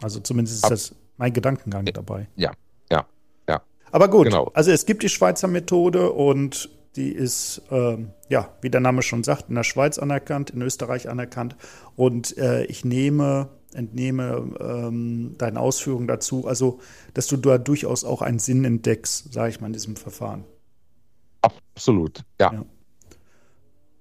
Also 0.00 0.20
zumindest 0.20 0.62
ist 0.62 0.70
das 0.70 0.94
mein 1.16 1.32
Gedankengang 1.32 1.84
dabei. 1.86 2.28
Ja, 2.36 2.52
ja, 2.90 3.06
ja. 3.48 3.62
Aber 3.90 4.08
gut, 4.08 4.26
genau. 4.26 4.50
also 4.54 4.70
es 4.70 4.86
gibt 4.86 5.02
die 5.02 5.08
Schweizer 5.08 5.48
Methode 5.48 6.12
und 6.12 6.70
die 6.96 7.12
ist, 7.12 7.62
äh, 7.70 7.98
ja, 8.28 8.52
wie 8.60 8.70
der 8.70 8.80
Name 8.80 9.02
schon 9.02 9.22
sagt, 9.22 9.48
in 9.48 9.54
der 9.54 9.64
Schweiz 9.64 9.98
anerkannt, 9.98 10.50
in 10.50 10.62
Österreich 10.62 11.08
anerkannt. 11.08 11.56
Und 11.96 12.36
äh, 12.38 12.64
ich 12.64 12.84
nehme, 12.84 13.50
entnehme 13.72 14.54
ähm, 14.60 15.36
deine 15.38 15.60
Ausführungen 15.60 16.08
dazu, 16.08 16.46
also, 16.46 16.80
dass 17.14 17.26
du 17.26 17.36
da 17.36 17.58
durchaus 17.58 18.04
auch 18.04 18.22
einen 18.22 18.38
Sinn 18.38 18.64
entdeckst, 18.64 19.32
sage 19.32 19.50
ich 19.50 19.60
mal, 19.60 19.68
in 19.68 19.74
diesem 19.74 19.96
Verfahren. 19.96 20.44
Absolut, 21.42 22.24
ja. 22.40 22.52
ja. 22.52 22.64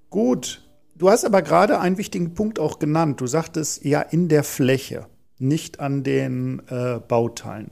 Gut. 0.10 0.64
Du 0.96 1.10
hast 1.10 1.26
aber 1.26 1.42
gerade 1.42 1.80
einen 1.80 1.98
wichtigen 1.98 2.34
Punkt 2.34 2.60
auch 2.60 2.80
genannt. 2.80 3.22
Du 3.22 3.28
sagtest 3.28 3.86
ja 3.86 4.02
in 4.02 4.30
der 4.30 4.44
Fläche, 4.44 5.06
nicht 5.38 5.80
an 5.80 6.04
den 6.04 6.62
äh, 6.70 7.00
Bauteilen. 7.08 7.72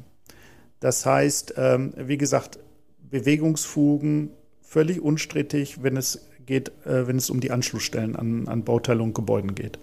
Das 0.80 1.06
heißt, 1.06 1.56
ähm, 1.58 1.94
wie 1.98 2.18
gesagt, 2.18 2.60
Bewegungsfugen 3.00 4.32
völlig 4.62 5.01
unstrittig, 5.01 5.82
wenn 5.82 5.98
es 5.98 6.30
geht, 6.46 6.70
äh, 6.86 7.08
wenn 7.08 7.18
es 7.18 7.30
um 7.30 7.39
die 7.39 7.51
Anschlussstellen 7.51 8.15
an, 8.15 8.48
an 8.48 8.63
Bauteile 8.63 9.01
und 9.01 9.15
Gebäuden 9.15 9.56
geht. 9.56 9.80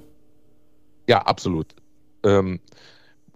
Ja, 1.08 1.22
absolut. 1.22 1.74
Ähm, 2.22 2.60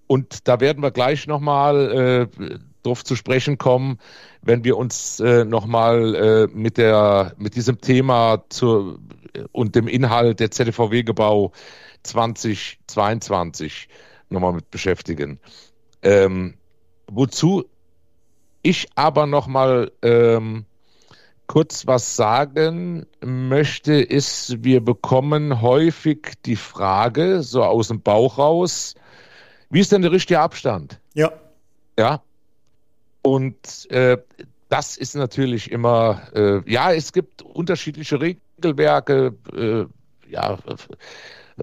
und 0.06 0.46
da 0.46 0.61
werden 0.61 0.82
wir 0.82 0.92
gleich 0.92 1.26
nochmal 1.26 2.28
äh, 2.38 2.58
drauf 2.87 3.05
zu 3.05 3.16
sprechen 3.16 3.59
kommen, 3.59 3.99
wenn 4.43 4.64
wir 4.64 4.76
uns 4.76 5.21
äh, 5.21 5.45
nochmal 5.45 6.14
äh, 6.14 6.47
mit, 6.52 6.78
mit 7.38 7.57
diesem 7.57 7.81
Thema 7.81 8.45
zur, 8.49 8.99
und 9.52 9.75
dem 9.75 9.88
Inhalt 9.88 10.40
der 10.40 10.50
ZVW-Gebau 10.50 11.52
2022 12.02 13.88
nochmal 14.31 14.52
mit 14.52 14.71
beschäftigen. 14.71 15.40
Ähm, 16.02 16.55
wozu 17.09 17.64
ich 18.62 18.88
aber 18.95 19.26
nochmal 19.26 19.93
ähm, 20.02 20.66
kurz 21.47 21.87
was 21.87 22.16
sagen 22.16 23.07
möchte, 23.25 23.95
ist, 23.95 24.64
wir 24.64 24.85
bekommen 24.85 25.62
häufig 25.62 26.35
die 26.45 26.57
Frage, 26.57 27.43
so 27.43 27.62
aus 27.62 27.88
dem 27.88 28.02
Bauch 28.02 28.38
raus, 28.38 28.95
wie 29.71 29.81
ist 29.81 29.93
denn 29.93 30.02
der 30.02 30.12
richtige 30.12 30.40
Abstand? 30.40 31.00
Ja. 31.14 31.33
Ja. 31.99 32.23
Und 33.26 33.90
äh, 33.90 34.18
das 34.68 34.97
ist 34.97 35.16
natürlich 35.16 35.73
immer, 35.73 36.28
äh, 36.33 36.61
ja, 36.71 36.92
es 36.92 37.12
gibt 37.12 37.42
unterschiedliche 37.42 38.21
Regelwerke, 38.21 39.35
äh, 39.52 40.30
ja, 40.30 40.56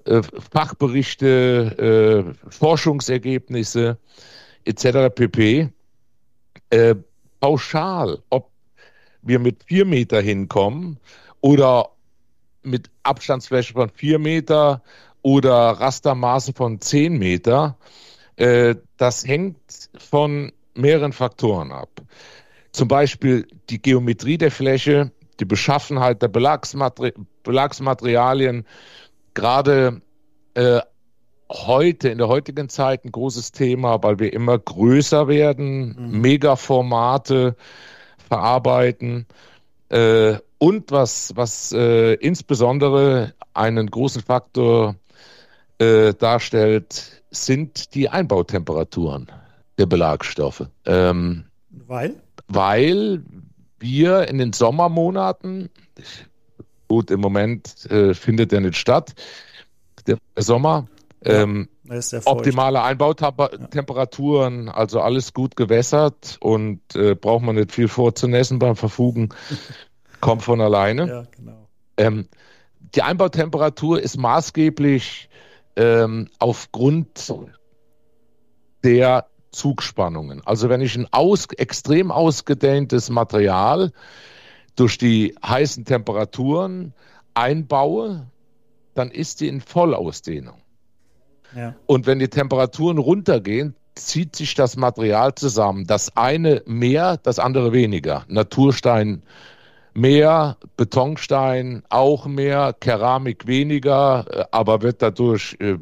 äh, 0.04 0.22
Fachberichte, 0.52 2.36
äh, 2.36 2.50
Forschungsergebnisse 2.50 3.98
etc. 4.66 5.16
pp. 5.16 5.70
Äh, 6.70 6.96
pauschal, 7.40 8.22
ob 8.30 8.52
wir 9.22 9.40
mit 9.40 9.64
vier 9.64 9.86
Meter 9.86 10.20
hinkommen 10.20 11.00
oder 11.40 11.92
mit 12.64 12.90
Abstandsfläche 13.04 13.72
von 13.72 13.90
vier 13.90 14.20
Meter 14.20 14.84
oder 15.22 15.54
Rastermaßen 15.54 16.56
von 16.56 16.82
zehn 16.82 17.18
Meter, 17.18 17.78
das 18.36 19.28
hängt 19.28 19.58
von 19.98 20.52
mehreren 20.76 21.14
Faktoren 21.14 21.72
ab. 21.72 21.90
Zum 22.72 22.88
Beispiel 22.88 23.48
die 23.70 23.82
Geometrie 23.82 24.38
der 24.38 24.52
Fläche, 24.52 25.12
die 25.40 25.46
Beschaffenheit 25.46 26.22
der 26.22 26.28
Belagsmateri 26.28 27.14
Belagsmaterialien, 27.44 28.66
gerade 29.34 30.02
äh, 30.54 30.80
heute, 31.52 32.10
in 32.10 32.18
der 32.18 32.30
heutigen 32.30 32.70
Zeit 32.70 33.06
ein 33.06 33.12
großes 33.12 33.52
Thema, 33.52 34.02
weil 34.02 34.20
wir 34.20 34.34
immer 34.34 34.58
größer 34.58 35.28
werden, 35.28 35.96
mhm. 35.98 36.22
Megaformate 36.22 37.56
verarbeiten. 38.18 39.28
Äh, 39.90 40.38
und 40.58 40.92
was, 40.92 41.34
was 41.36 41.74
äh, 41.74 42.14
insbesondere 42.14 43.34
einen 43.54 43.92
großen 43.92 44.22
Faktor 44.24 44.96
äh, 45.78 46.14
darstellt, 46.14 47.24
sind 47.30 47.94
die 47.94 48.10
Einbautemperaturen 48.10 49.28
der 49.78 49.86
Belagstoffe. 49.86 50.68
Ähm, 50.86 51.46
weil? 51.70 52.16
Weil 52.48 53.24
wir 53.80 54.28
in 54.28 54.38
den 54.38 54.54
Sommermonaten, 54.54 55.70
gut, 56.88 57.12
im 57.12 57.20
Moment 57.20 57.90
äh, 57.92 58.14
findet 58.14 58.52
der 58.52 58.62
nicht 58.62 58.78
statt, 58.78 59.14
der 60.08 60.18
Sommer, 60.38 60.88
ähm, 61.26 61.70
optimale 62.26 62.82
Einbautemperaturen, 62.82 64.70
also 64.70 65.02
alles 65.02 65.34
gut 65.34 65.56
gewässert 65.56 66.38
und 66.40 66.82
äh, 66.96 67.16
braucht 67.16 67.44
man 67.44 67.56
nicht 67.56 67.72
viel 67.72 67.88
vorzunässen 67.88 68.60
beim 68.60 68.76
Verfugen, 68.76 69.30
kommt 70.22 70.44
von 70.44 70.62
alleine. 70.62 71.08
Ja, 71.08 71.28
genau. 71.32 71.68
Ähm, 71.98 72.28
die 72.96 73.02
Einbautemperatur 73.02 74.02
ist 74.02 74.18
maßgeblich 74.18 75.30
ähm, 75.76 76.30
aufgrund 76.40 77.34
der 78.84 79.28
Zugspannungen. 79.54 80.42
Also 80.46 80.70
wenn 80.70 80.82
ich 80.82 80.96
ein 80.96 81.08
aus, 81.12 81.48
extrem 81.58 82.12
ausgedehntes 82.12 83.10
Material 83.10 83.92
durch 84.76 84.98
die 84.98 85.36
heißen 85.46 85.86
Temperaturen 85.86 86.94
einbaue, 87.34 88.28
dann 88.96 89.12
ist 89.12 89.42
die 89.42 89.48
in 89.48 89.62
Vollausdehnung. 89.62 90.62
Ja. 91.56 91.76
Und 91.86 92.06
wenn 92.06 92.20
die 92.20 92.30
Temperaturen 92.30 92.98
runtergehen, 92.98 93.76
zieht 93.96 94.36
sich 94.36 94.56
das 94.56 94.76
Material 94.76 95.36
zusammen. 95.36 95.86
Das 95.86 96.18
eine 96.18 96.64
mehr, 96.66 97.18
das 97.18 97.40
andere 97.40 97.74
weniger. 97.74 98.26
Naturstein 98.28 99.24
mehr, 99.94 100.58
Betonstein 100.76 101.84
auch 101.90 102.26
mehr, 102.26 102.76
Keramik 102.80 103.48
weniger, 103.48 104.26
äh, 104.30 104.46
aber 104.52 104.82
wird 104.82 105.02
dadurch 105.02 105.58
äh, 105.60 105.78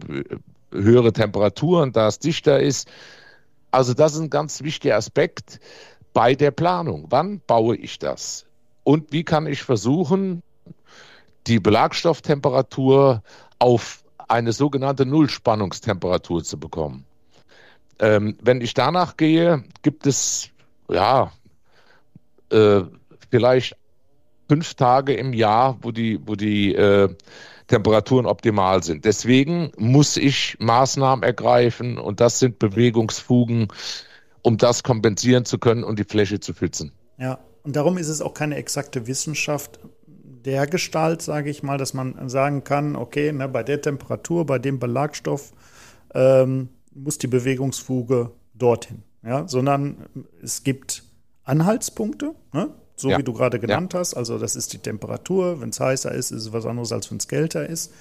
höhere 0.71 1.13
Temperaturen, 1.13 1.91
da 1.91 2.07
es 2.07 2.19
dichter 2.19 2.59
ist. 2.59 2.89
Also 3.71 3.93
das 3.93 4.13
ist 4.13 4.19
ein 4.19 4.29
ganz 4.29 4.63
wichtiger 4.63 4.97
Aspekt 4.97 5.59
bei 6.13 6.35
der 6.35 6.51
Planung. 6.51 7.07
Wann 7.09 7.41
baue 7.47 7.75
ich 7.75 7.99
das? 7.99 8.45
Und 8.83 9.11
wie 9.11 9.23
kann 9.23 9.47
ich 9.47 9.63
versuchen, 9.63 10.43
die 11.47 11.59
Belagstofftemperatur 11.59 13.23
auf 13.59 14.03
eine 14.27 14.53
sogenannte 14.53 15.05
Nullspannungstemperatur 15.05 16.43
zu 16.43 16.59
bekommen? 16.59 17.05
Ähm, 17.99 18.37
wenn 18.41 18.61
ich 18.61 18.73
danach 18.73 19.15
gehe, 19.15 19.63
gibt 19.83 20.07
es 20.07 20.49
ja 20.89 21.31
äh, 22.49 22.81
vielleicht 23.29 23.77
fünf 24.49 24.73
Tage 24.73 25.13
im 25.13 25.33
Jahr, 25.33 25.77
wo 25.81 25.91
die, 25.91 26.19
wo 26.27 26.35
die 26.35 26.73
äh, 26.75 27.15
Temperaturen 27.71 28.25
optimal 28.25 28.83
sind. 28.83 29.05
Deswegen 29.05 29.71
muss 29.77 30.17
ich 30.17 30.57
Maßnahmen 30.59 31.23
ergreifen 31.23 31.97
und 31.97 32.19
das 32.19 32.37
sind 32.37 32.59
Bewegungsfugen, 32.59 33.69
um 34.41 34.57
das 34.57 34.83
kompensieren 34.83 35.45
zu 35.45 35.57
können 35.57 35.85
und 35.85 35.97
die 35.97 36.03
Fläche 36.03 36.41
zu 36.41 36.53
pfützen. 36.53 36.91
Ja, 37.17 37.39
und 37.63 37.77
darum 37.77 37.97
ist 37.97 38.09
es 38.09 38.21
auch 38.21 38.33
keine 38.33 38.57
exakte 38.57 39.07
Wissenschaft 39.07 39.79
der 40.05 40.67
Gestalt, 40.67 41.21
sage 41.21 41.49
ich 41.49 41.63
mal, 41.63 41.77
dass 41.77 41.93
man 41.93 42.27
sagen 42.27 42.65
kann, 42.65 42.97
okay, 42.97 43.31
ne, 43.31 43.47
bei 43.47 43.63
der 43.63 43.81
Temperatur, 43.81 44.45
bei 44.45 44.59
dem 44.59 44.77
Belagstoff 44.77 45.53
ähm, 46.13 46.67
muss 46.93 47.19
die 47.19 47.27
Bewegungsfuge 47.27 48.31
dorthin. 48.53 49.03
Ja, 49.23 49.47
sondern 49.47 50.07
es 50.43 50.63
gibt 50.63 51.03
Anhaltspunkte, 51.45 52.35
ne? 52.51 52.69
So 53.01 53.09
ja. 53.09 53.17
wie 53.17 53.23
du 53.23 53.33
gerade 53.33 53.59
genannt 53.59 53.93
ja. 53.93 53.99
hast. 53.99 54.13
Also 54.13 54.37
das 54.37 54.55
ist 54.55 54.73
die 54.73 54.77
Temperatur. 54.77 55.61
Wenn 55.61 55.69
es 55.69 55.79
heißer 55.79 56.11
ist, 56.11 56.31
ist 56.31 56.45
es 56.45 56.53
was 56.53 56.65
anderes, 56.65 56.91
als 56.91 57.09
wenn 57.11 57.17
es 57.17 57.27
kälter 57.27 57.67
ist. 57.67 57.91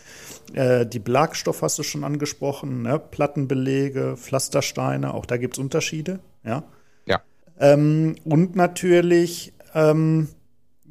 Äh, 0.52 0.86
die 0.86 0.98
Belagstoff 0.98 1.62
hast 1.62 1.78
du 1.78 1.82
schon 1.82 2.04
angesprochen, 2.04 2.82
ne? 2.82 2.98
Plattenbelege, 2.98 4.16
Pflastersteine, 4.16 5.14
auch 5.14 5.26
da 5.26 5.36
gibt 5.36 5.54
es 5.54 5.58
Unterschiede. 5.58 6.20
Ja. 6.44 6.64
ja. 7.06 7.20
Ähm, 7.58 8.16
und 8.24 8.56
natürlich, 8.56 9.52
ähm, 9.74 10.28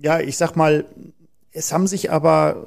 ja, 0.02 0.19
ich 0.19 0.38
sag 0.38 0.56
mal, 0.56 0.86
es 1.52 1.72
haben 1.74 1.88
sich 1.88 2.12
aber 2.12 2.65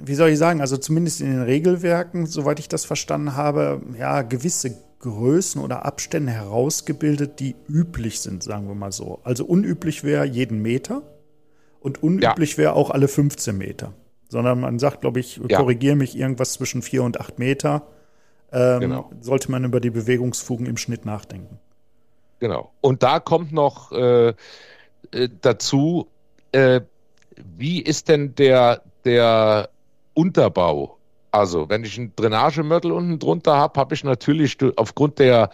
wie 0.00 0.14
soll 0.14 0.30
ich 0.30 0.38
sagen, 0.38 0.60
also 0.60 0.76
zumindest 0.76 1.20
in 1.20 1.30
den 1.30 1.42
Regelwerken, 1.42 2.26
soweit 2.26 2.60
ich 2.60 2.68
das 2.68 2.84
verstanden 2.84 3.34
habe, 3.34 3.82
ja, 3.98 4.22
gewisse 4.22 4.76
Größen 5.00 5.62
oder 5.62 5.84
Abstände 5.84 6.32
herausgebildet, 6.32 7.40
die 7.40 7.54
üblich 7.68 8.20
sind, 8.20 8.42
sagen 8.42 8.68
wir 8.68 8.74
mal 8.74 8.92
so. 8.92 9.20
Also 9.22 9.44
unüblich 9.44 10.02
wäre 10.02 10.24
jeden 10.24 10.60
Meter 10.60 11.02
und 11.80 12.02
unüblich 12.02 12.52
ja. 12.52 12.58
wäre 12.58 12.72
auch 12.74 12.90
alle 12.90 13.08
15 13.08 13.56
Meter. 13.56 13.92
Sondern 14.28 14.60
man 14.60 14.78
sagt, 14.78 15.00
glaube 15.00 15.20
ich, 15.20 15.40
ja. 15.48 15.58
korrigiere 15.58 15.96
mich, 15.96 16.16
irgendwas 16.16 16.52
zwischen 16.52 16.82
4 16.82 17.02
und 17.02 17.20
8 17.20 17.38
Meter. 17.38 17.86
Ähm, 18.52 18.80
genau. 18.80 19.10
Sollte 19.20 19.50
man 19.50 19.64
über 19.64 19.80
die 19.80 19.90
Bewegungsfugen 19.90 20.66
im 20.66 20.76
Schnitt 20.76 21.04
nachdenken. 21.06 21.58
Genau. 22.40 22.72
Und 22.80 23.02
da 23.02 23.20
kommt 23.20 23.52
noch 23.52 23.92
äh, 23.92 24.34
äh, 25.12 25.28
dazu, 25.40 26.08
äh, 26.52 26.82
wie 27.56 27.80
ist 27.80 28.08
denn 28.08 28.34
der, 28.34 28.82
der 29.04 29.70
Unterbau. 30.14 30.97
Also, 31.30 31.68
wenn 31.68 31.84
ich 31.84 31.98
ein 31.98 32.12
Drainagemörtel 32.16 32.92
unten 32.92 33.18
drunter 33.18 33.56
habe, 33.56 33.78
habe 33.78 33.94
ich 33.94 34.04
natürlich 34.04 34.56
aufgrund 34.76 35.18
der 35.18 35.50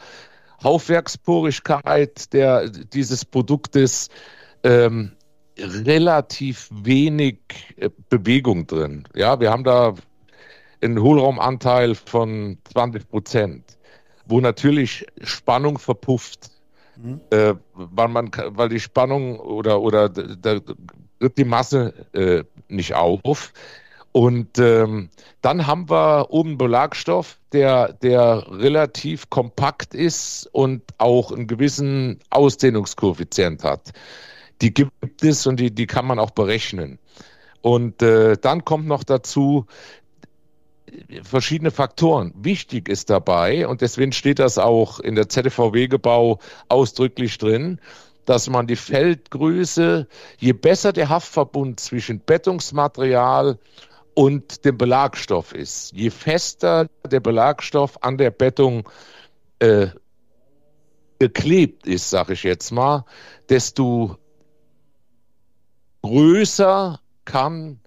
Haufwerksporigkeit 0.63 2.33
der, 2.33 2.69
dieses 2.69 3.25
Produktes 3.25 4.09
ähm, 4.63 5.13
relativ 5.59 6.69
wenig 6.73 7.39
äh, 7.77 7.91
Bewegung 8.09 8.67
drin. 8.67 9.05
Ja, 9.15 9.39
wir 9.41 9.51
haben 9.51 9.65
da 9.65 9.95
einen 10.81 11.01
Hohlraumanteil 11.01 11.95
von 11.95 12.59
20 12.73 13.09
Prozent, 13.09 13.79
wo 14.27 14.41
natürlich 14.41 15.07
Spannung 15.23 15.79
verpufft, 15.79 16.51
mhm. 16.97 17.21
äh, 17.31 17.55
weil 17.75 18.09
man, 18.09 18.31
weil 18.49 18.69
die 18.69 18.81
Spannung 18.81 19.39
oder 19.39 19.81
oder 19.81 20.09
da 20.09 20.61
tritt 21.21 21.39
die 21.39 21.45
Masse 21.45 21.95
äh, 22.13 22.45
nicht 22.69 22.95
auf. 22.95 23.53
Und 24.16 24.61
ähm, 24.61 25.11
dann 25.40 25.66
haben 25.66 25.90
wir 25.90 26.29
oben 26.31 26.57
Belagstoff, 26.57 27.37
der, 27.53 27.94
der 27.94 28.46
relativ 28.48 29.29
kompakt 29.29 29.92
ist 29.92 30.48
und 30.53 30.83
auch 30.98 31.33
einen 31.33 31.48
gewissen 31.48 32.20
Ausdehnungskoeffizient 32.31 33.64
hat. 33.64 33.90
Die 34.62 34.72
gibt 34.72 35.24
es 35.24 35.48
und 35.48 35.59
die, 35.59 35.72
die 35.74 35.88
kann 35.88 36.07
man 36.07 36.20
auch 36.20 36.31
berechnen. 36.31 37.00
Und 37.61 38.03
äh, 38.03 38.37
dann 38.40 38.64
kommt 38.64 38.87
noch 38.87 39.03
dazu 39.03 39.66
verschiedene 41.24 41.72
Faktoren. 41.72 42.33
Wichtig 42.37 42.88
ist 42.88 43.11
dabei, 43.11 43.66
und 43.66 43.81
deswegen 43.81 44.12
steht 44.12 44.38
das 44.38 44.59
auch 44.59 45.00
in 45.00 45.16
der 45.16 45.29
ZVW-Gebau 45.29 46.38
ausdrücklich 46.68 47.37
drin, 47.38 47.81
dass 48.27 48.48
man 48.48 48.68
die 48.68 48.77
Feldgröße, 48.77 50.07
je 50.38 50.53
besser 50.53 50.92
der 50.92 51.09
Haftverbund 51.09 51.81
zwischen 51.81 52.20
Bettungsmaterial 52.20 53.59
und 54.14 54.64
dem 54.64 54.79
Belagstoff 54.79 55.55
ist. 55.55 55.92
Je 55.92 56.11
fester 56.11 56.88
der 57.07 57.20
Belagstoff 57.20 58.03
an 58.03 58.16
der 58.16 58.31
Bettung 58.31 58.88
äh, 59.59 59.88
geklebt 61.18 61.87
ist, 61.87 62.11
sage 62.11 62.35
ich 62.35 62.42
jetzt 62.42 62.70
mal, 62.70 63.05
desto 63.48 64.16
größer 66.03 67.00
kann 67.24 67.81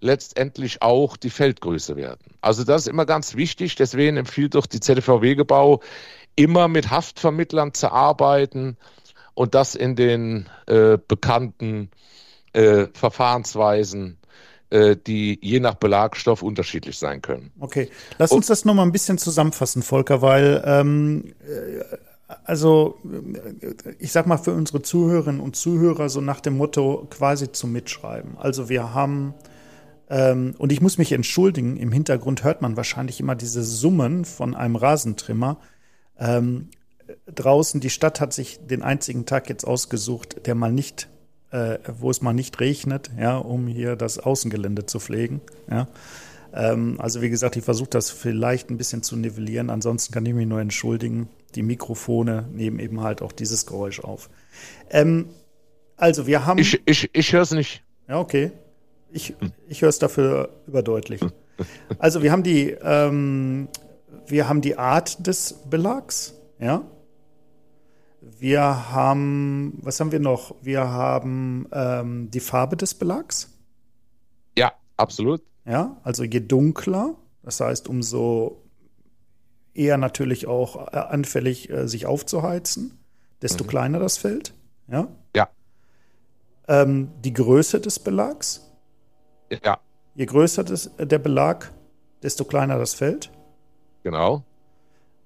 letztendlich 0.00 0.82
auch 0.82 1.16
die 1.16 1.30
Feldgröße 1.30 1.96
werden. 1.96 2.34
Also 2.40 2.64
das 2.64 2.82
ist 2.82 2.88
immer 2.88 3.06
ganz 3.06 3.36
wichtig. 3.36 3.74
Deswegen 3.76 4.16
empfiehlt 4.16 4.54
doch 4.54 4.66
die 4.66 4.80
ZVW-Gebau 4.80 5.82
immer 6.36 6.68
mit 6.68 6.90
Haftvermittlern 6.90 7.74
zu 7.74 7.92
arbeiten 7.92 8.78
und 9.34 9.54
das 9.54 9.74
in 9.74 9.96
den 9.96 10.48
äh, 10.66 10.96
bekannten 11.06 11.90
äh, 12.52 12.86
Verfahrensweisen 12.94 14.19
die 14.70 15.38
je 15.42 15.60
nach 15.60 15.74
Belagstoff 15.74 16.42
unterschiedlich 16.42 16.98
sein 16.98 17.22
können. 17.22 17.50
Okay, 17.58 17.90
lass 18.18 18.30
uns 18.30 18.46
das 18.46 18.64
nochmal 18.64 18.86
ein 18.86 18.92
bisschen 18.92 19.18
zusammenfassen, 19.18 19.82
Volker, 19.82 20.22
weil 20.22 20.62
ähm, 20.64 21.34
äh, 21.40 21.82
also 22.44 22.98
äh, 23.04 23.94
ich 23.98 24.12
sag 24.12 24.26
mal 24.26 24.38
für 24.38 24.52
unsere 24.52 24.82
Zuhörerinnen 24.82 25.40
und 25.40 25.56
Zuhörer 25.56 26.08
so 26.08 26.20
nach 26.20 26.40
dem 26.40 26.56
Motto 26.56 27.06
quasi 27.10 27.52
zum 27.52 27.72
Mitschreiben. 27.72 28.36
Also 28.38 28.68
wir 28.68 28.94
haben 28.94 29.34
ähm, 30.08 30.54
und 30.58 30.72
ich 30.72 30.80
muss 30.80 30.98
mich 30.98 31.12
entschuldigen, 31.12 31.76
im 31.76 31.92
Hintergrund 31.92 32.44
hört 32.44 32.62
man 32.62 32.76
wahrscheinlich 32.76 33.20
immer 33.20 33.36
diese 33.36 33.62
Summen 33.62 34.24
von 34.24 34.54
einem 34.54 34.76
Rasentrimmer. 34.76 35.58
Ähm, 36.18 36.68
draußen, 37.26 37.80
die 37.80 37.90
Stadt 37.90 38.20
hat 38.20 38.32
sich 38.32 38.58
den 38.66 38.82
einzigen 38.82 39.24
Tag 39.24 39.48
jetzt 39.48 39.64
ausgesucht, 39.64 40.46
der 40.46 40.54
mal 40.54 40.72
nicht 40.72 41.08
äh, 41.50 41.78
wo 41.98 42.10
es 42.10 42.22
mal 42.22 42.32
nicht 42.32 42.60
regnet, 42.60 43.10
ja, 43.18 43.36
um 43.36 43.66
hier 43.66 43.96
das 43.96 44.18
Außengelände 44.18 44.86
zu 44.86 45.00
pflegen. 45.00 45.40
Ja. 45.70 45.88
Ähm, 46.52 46.96
also 47.00 47.22
wie 47.22 47.30
gesagt, 47.30 47.56
ich 47.56 47.64
versuche 47.64 47.90
das 47.90 48.10
vielleicht 48.10 48.70
ein 48.70 48.76
bisschen 48.76 49.02
zu 49.02 49.16
nivellieren. 49.16 49.70
Ansonsten 49.70 50.12
kann 50.12 50.26
ich 50.26 50.34
mich 50.34 50.46
nur 50.46 50.60
entschuldigen. 50.60 51.28
Die 51.54 51.62
Mikrofone 51.62 52.48
nehmen 52.52 52.78
eben 52.78 53.00
halt 53.00 53.22
auch 53.22 53.32
dieses 53.32 53.66
Geräusch 53.66 54.00
auf. 54.00 54.30
Ähm, 54.90 55.26
also 55.96 56.26
wir 56.26 56.46
haben. 56.46 56.58
Ich, 56.58 56.80
ich, 56.86 57.10
ich 57.12 57.32
höre 57.32 57.42
es 57.42 57.50
nicht. 57.50 57.82
Ja, 58.08 58.18
okay. 58.18 58.52
Ich, 59.12 59.34
ich 59.68 59.82
höre 59.82 59.88
es 59.88 59.98
dafür 59.98 60.50
überdeutlich. 60.66 61.20
Also 61.98 62.22
wir 62.22 62.32
haben 62.32 62.42
die, 62.42 62.70
ähm, 62.82 63.68
wir 64.26 64.48
haben 64.48 64.62
die 64.62 64.78
Art 64.78 65.26
des 65.26 65.52
Belags, 65.68 66.32
ja. 66.58 66.84
Wir 68.38 68.92
haben, 68.92 69.78
was 69.82 70.00
haben 70.00 70.12
wir 70.12 70.20
noch? 70.20 70.54
Wir 70.62 70.88
haben 70.88 71.66
ähm, 71.72 72.30
die 72.30 72.40
Farbe 72.40 72.76
des 72.76 72.94
Belags. 72.94 73.50
Ja, 74.56 74.72
absolut. 74.96 75.42
Ja, 75.64 75.96
also 76.02 76.24
je 76.24 76.40
dunkler, 76.40 77.14
das 77.42 77.60
heißt, 77.60 77.88
umso 77.88 78.62
eher 79.74 79.96
natürlich 79.96 80.46
auch 80.46 80.92
äh, 80.92 80.96
anfällig, 80.96 81.70
äh, 81.70 81.86
sich 81.88 82.06
aufzuheizen, 82.06 82.98
desto 83.42 83.64
mhm. 83.64 83.68
kleiner 83.68 83.98
das 83.98 84.18
Feld. 84.18 84.54
Ja. 84.88 85.08
Ja. 85.34 85.48
Ähm, 86.68 87.10
die 87.22 87.32
Größe 87.32 87.80
des 87.80 87.98
Belags. 87.98 88.70
Ja. 89.64 89.78
Je 90.14 90.26
größer 90.26 90.64
das, 90.64 90.90
der 90.98 91.18
Belag, 91.18 91.72
desto 92.22 92.44
kleiner 92.44 92.78
das 92.78 92.94
Feld. 92.94 93.30
Genau. 94.02 94.44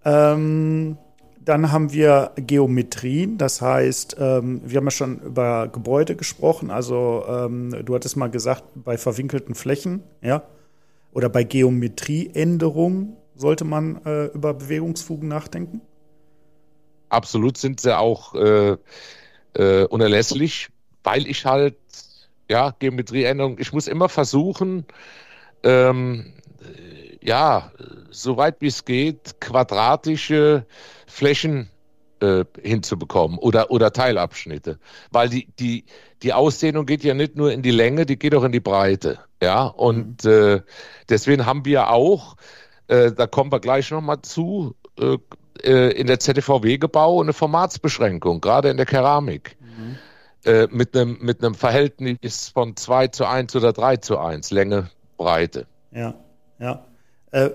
Ähm, 0.04 0.98
dann 1.44 1.72
haben 1.72 1.92
wir 1.92 2.32
Geometrien, 2.36 3.36
das 3.36 3.60
heißt, 3.60 4.16
ähm, 4.18 4.62
wir 4.64 4.78
haben 4.78 4.86
ja 4.86 4.90
schon 4.90 5.18
über 5.20 5.68
Gebäude 5.68 6.16
gesprochen. 6.16 6.70
Also 6.70 7.24
ähm, 7.28 7.84
du 7.84 7.94
hattest 7.94 8.16
mal 8.16 8.30
gesagt, 8.30 8.64
bei 8.74 8.96
verwinkelten 8.96 9.54
Flächen, 9.54 10.02
ja, 10.22 10.42
oder 11.12 11.28
bei 11.28 11.44
Geometrieänderungen 11.44 13.16
sollte 13.36 13.64
man 13.64 14.04
äh, 14.04 14.26
über 14.26 14.54
Bewegungsfugen 14.54 15.28
nachdenken. 15.28 15.80
Absolut 17.10 17.58
sind 17.58 17.80
sie 17.80 17.96
auch 17.96 18.34
äh, 18.34 18.76
äh, 19.54 19.84
unerlässlich, 19.84 20.68
weil 21.02 21.26
ich 21.26 21.44
halt 21.44 21.76
ja 22.48 22.74
Geometrieänderungen. 22.78 23.58
Ich 23.60 23.72
muss 23.72 23.86
immer 23.86 24.08
versuchen, 24.08 24.86
ähm, 25.62 26.32
ja, 27.24 27.72
soweit 28.10 28.60
wie 28.60 28.68
es 28.68 28.84
geht, 28.84 29.40
quadratische 29.40 30.66
Flächen 31.06 31.70
äh, 32.20 32.44
hinzubekommen 32.62 33.38
oder, 33.38 33.70
oder 33.70 33.92
Teilabschnitte. 33.92 34.78
Weil 35.10 35.30
die, 35.30 35.48
die, 35.58 35.84
die 36.22 36.32
Ausdehnung 36.32 36.86
geht 36.86 37.02
ja 37.02 37.14
nicht 37.14 37.34
nur 37.34 37.50
in 37.50 37.62
die 37.62 37.70
Länge, 37.70 38.06
die 38.06 38.18
geht 38.18 38.34
auch 38.34 38.44
in 38.44 38.52
die 38.52 38.60
Breite. 38.60 39.18
Ja, 39.42 39.64
und 39.64 40.24
mhm. 40.24 40.30
äh, 40.30 40.60
deswegen 41.08 41.46
haben 41.46 41.64
wir 41.64 41.90
auch, 41.90 42.36
äh, 42.88 43.10
da 43.10 43.26
kommen 43.26 43.50
wir 43.50 43.60
gleich 43.60 43.90
nochmal 43.90 44.20
zu, 44.22 44.76
äh, 44.98 45.16
äh 45.62 45.92
in 45.98 46.06
der 46.06 46.20
ZTVW-Gebau 46.20 47.22
eine 47.22 47.32
Formatsbeschränkung, 47.32 48.42
gerade 48.42 48.68
in 48.68 48.76
der 48.76 48.86
Keramik. 48.86 49.56
Mhm. 49.60 49.96
Äh, 50.44 50.68
mit 50.70 50.94
einem 50.94 51.16
mit 51.22 51.42
einem 51.42 51.54
Verhältnis 51.54 52.50
von 52.50 52.76
2 52.76 53.08
zu 53.08 53.24
1 53.24 53.56
oder 53.56 53.72
3 53.72 53.96
zu 53.96 54.18
1, 54.18 54.50
Länge, 54.50 54.90
Breite. 55.16 55.66
Ja, 55.90 56.14
ja. 56.58 56.84
Äh, 57.34 57.50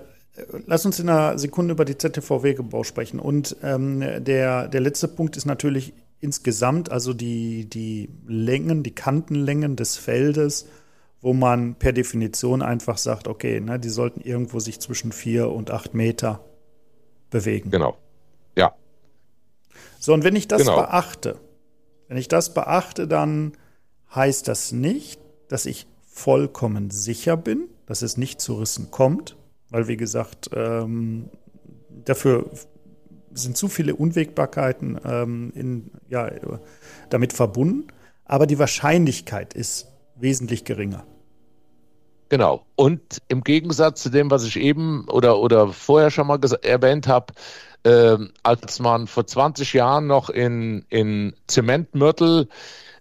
lass 0.66 0.84
uns 0.84 1.00
in 1.00 1.08
einer 1.08 1.38
Sekunde 1.38 1.72
über 1.72 1.86
die 1.86 1.96
ZTVW-Gebau 1.96 2.84
sprechen. 2.84 3.18
Und 3.18 3.56
ähm, 3.62 4.00
der, 4.22 4.68
der 4.68 4.80
letzte 4.80 5.08
Punkt 5.08 5.38
ist 5.38 5.46
natürlich 5.46 5.94
insgesamt, 6.20 6.92
also 6.92 7.14
die, 7.14 7.64
die 7.64 8.10
Längen, 8.26 8.82
die 8.82 8.94
Kantenlängen 8.94 9.76
des 9.76 9.96
Feldes, 9.96 10.68
wo 11.22 11.32
man 11.32 11.76
per 11.76 11.94
Definition 11.94 12.60
einfach 12.60 12.98
sagt, 12.98 13.26
okay, 13.26 13.58
ne, 13.60 13.78
die 13.80 13.88
sollten 13.88 14.20
irgendwo 14.20 14.60
sich 14.60 14.80
zwischen 14.80 15.12
vier 15.12 15.50
und 15.50 15.70
acht 15.70 15.94
Meter 15.94 16.44
bewegen. 17.30 17.70
Genau. 17.70 17.96
Ja. 18.56 18.74
So, 19.98 20.12
und 20.12 20.24
wenn 20.24 20.36
ich 20.36 20.46
das 20.46 20.60
genau. 20.62 20.76
beachte, 20.76 21.40
wenn 22.08 22.18
ich 22.18 22.28
das 22.28 22.52
beachte, 22.52 23.08
dann 23.08 23.52
heißt 24.14 24.46
das 24.46 24.72
nicht, 24.72 25.20
dass 25.48 25.64
ich 25.64 25.86
vollkommen 26.06 26.90
sicher 26.90 27.38
bin, 27.38 27.68
dass 27.86 28.02
es 28.02 28.18
nicht 28.18 28.42
zu 28.42 28.56
Rissen 28.56 28.90
kommt, 28.90 29.36
weil, 29.70 29.88
wie 29.88 29.96
gesagt, 29.96 30.50
ähm, 30.54 31.30
dafür 32.04 32.50
sind 33.32 33.56
zu 33.56 33.68
viele 33.68 33.94
Unwägbarkeiten 33.94 34.98
ähm, 35.04 35.52
in, 35.54 35.90
ja, 36.08 36.30
damit 37.08 37.32
verbunden. 37.32 37.88
Aber 38.24 38.46
die 38.46 38.58
Wahrscheinlichkeit 38.58 39.54
ist 39.54 39.88
wesentlich 40.16 40.64
geringer. 40.64 41.04
Genau. 42.28 42.64
Und 42.76 43.18
im 43.26 43.42
Gegensatz 43.42 44.02
zu 44.02 44.08
dem, 44.08 44.30
was 44.30 44.44
ich 44.44 44.56
eben 44.56 45.08
oder, 45.08 45.40
oder 45.40 45.68
vorher 45.68 46.10
schon 46.10 46.28
mal 46.28 46.38
erwähnt 46.62 47.08
habe, 47.08 47.34
äh, 47.82 48.16
als 48.42 48.78
man 48.78 49.06
vor 49.06 49.26
20 49.26 49.72
Jahren 49.72 50.06
noch 50.06 50.30
in, 50.30 50.84
in 50.90 51.34
Zementmörtel 51.48 52.48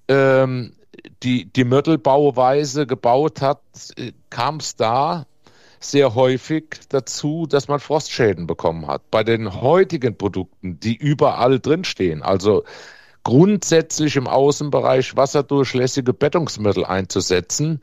ähm, 0.08 0.74
die, 1.22 1.46
die 1.46 1.64
Mörtelbauweise 1.64 2.88
gebaut 2.88 3.42
hat, 3.42 3.62
äh, 3.98 4.14
kam 4.32 4.58
es 4.58 4.76
da 4.76 5.28
sehr 5.80 6.16
häufig 6.16 6.80
dazu, 6.90 7.46
dass 7.48 7.68
man 7.68 7.80
Frostschäden 7.80 8.48
bekommen 8.48 8.88
hat. 8.88 9.10
Bei 9.12 9.24
den 9.24 9.62
heutigen 9.62 10.18
Produkten, 10.18 10.80
die 10.80 10.96
überall 10.96 11.60
drinstehen, 11.60 12.22
also 12.22 12.64
grundsätzlich 13.24 14.16
im 14.16 14.28
Außenbereich 14.28 15.16
wasserdurchlässige 15.16 16.14
Bettungsmittel 16.14 16.86
einzusetzen, 16.86 17.82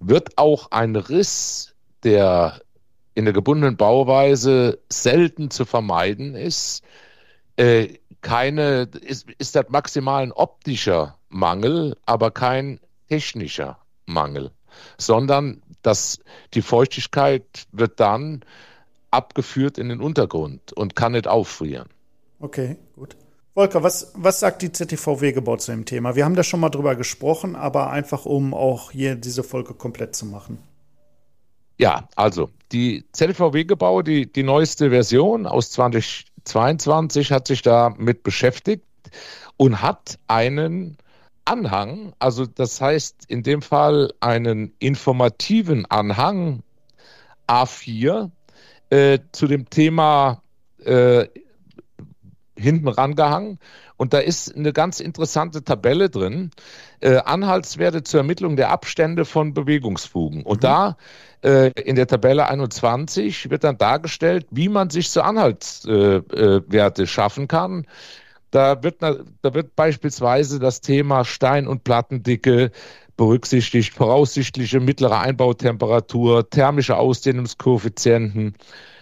wird 0.00 0.36
auch 0.38 0.70
ein 0.70 0.96
Riss 0.96 1.74
der 2.04 2.60
in 3.14 3.24
der 3.24 3.34
gebundenen 3.34 3.76
Bauweise 3.76 4.78
selten 4.88 5.50
zu 5.50 5.64
vermeiden 5.64 6.34
ist. 6.34 6.82
Äh, 7.56 7.94
keine, 8.20 8.88
ist, 9.00 9.30
ist 9.38 9.54
das 9.54 9.68
maximal 9.68 10.22
ein 10.22 10.32
optischer 10.32 11.18
Mangel, 11.28 11.96
aber 12.06 12.30
kein 12.30 12.80
technischer 13.08 13.78
Mangel, 14.06 14.50
sondern 14.98 15.62
dass 15.82 16.20
die 16.54 16.62
Feuchtigkeit 16.62 17.44
wird 17.72 18.00
dann 18.00 18.44
abgeführt 19.10 19.78
in 19.78 19.88
den 19.88 20.00
Untergrund 20.00 20.72
und 20.72 20.96
kann 20.96 21.12
nicht 21.12 21.28
auffrieren. 21.28 21.88
Okay, 22.40 22.76
gut. 22.96 23.16
Volker, 23.54 23.84
was, 23.84 24.12
was 24.16 24.40
sagt 24.40 24.62
die 24.62 24.72
ZTVW 24.72 25.32
gebaut 25.32 25.62
zu 25.62 25.70
dem 25.70 25.84
Thema? 25.84 26.16
Wir 26.16 26.24
haben 26.24 26.34
da 26.34 26.42
schon 26.42 26.58
mal 26.58 26.70
drüber 26.70 26.96
gesprochen, 26.96 27.54
aber 27.54 27.90
einfach 27.90 28.24
um 28.26 28.52
auch 28.52 28.90
hier 28.90 29.14
diese 29.14 29.44
Folge 29.44 29.74
komplett 29.74 30.16
zu 30.16 30.26
machen. 30.26 30.58
Ja, 31.78 32.08
also 32.16 32.50
die 32.72 33.04
ZVW 33.12 33.64
Gebau, 33.64 34.02
die, 34.02 34.30
die 34.30 34.42
neueste 34.42 34.90
Version 34.90 35.46
aus 35.46 35.70
2022 35.70 37.30
hat 37.30 37.46
sich 37.46 37.62
damit 37.62 38.24
beschäftigt 38.24 38.84
und 39.56 39.82
hat 39.82 40.18
einen 40.26 40.96
Anhang, 41.44 42.14
also 42.18 42.46
das 42.46 42.80
heißt 42.80 43.24
in 43.28 43.42
dem 43.42 43.62
Fall 43.62 44.12
einen 44.20 44.74
informativen 44.78 45.86
Anhang 45.86 46.62
A4 47.46 48.30
äh, 48.90 49.18
zu 49.32 49.46
dem 49.46 49.68
Thema 49.68 50.42
äh, 50.84 51.26
hinten 52.56 52.88
rangehangen. 52.88 53.58
Und 53.96 54.12
da 54.12 54.18
ist 54.18 54.54
eine 54.54 54.72
ganz 54.72 55.00
interessante 55.00 55.62
Tabelle 55.62 56.10
drin, 56.10 56.50
äh, 57.00 57.16
Anhaltswerte 57.16 58.02
zur 58.02 58.20
Ermittlung 58.20 58.56
der 58.56 58.70
Abstände 58.70 59.24
von 59.24 59.54
Bewegungsfugen. 59.54 60.42
Und 60.42 60.58
mhm. 60.58 60.62
da 60.62 60.96
äh, 61.42 61.70
in 61.80 61.96
der 61.96 62.06
Tabelle 62.06 62.48
21 62.48 63.50
wird 63.50 63.64
dann 63.64 63.78
dargestellt, 63.78 64.46
wie 64.50 64.68
man 64.68 64.90
sich 64.90 65.10
so 65.10 65.22
Anhaltswerte 65.22 67.02
äh, 67.02 67.06
schaffen 67.06 67.48
kann. 67.48 67.86
Da 68.54 68.84
wird, 68.84 69.02
da 69.02 69.52
wird 69.52 69.74
beispielsweise 69.74 70.60
das 70.60 70.80
Thema 70.80 71.24
Stein- 71.24 71.66
und 71.66 71.82
Plattendicke 71.82 72.70
berücksichtigt, 73.16 73.92
voraussichtliche 73.92 74.78
mittlere 74.78 75.18
Einbautemperatur, 75.18 76.48
thermische 76.48 76.96
Ausdehnungskoeffizienten, 76.96 78.54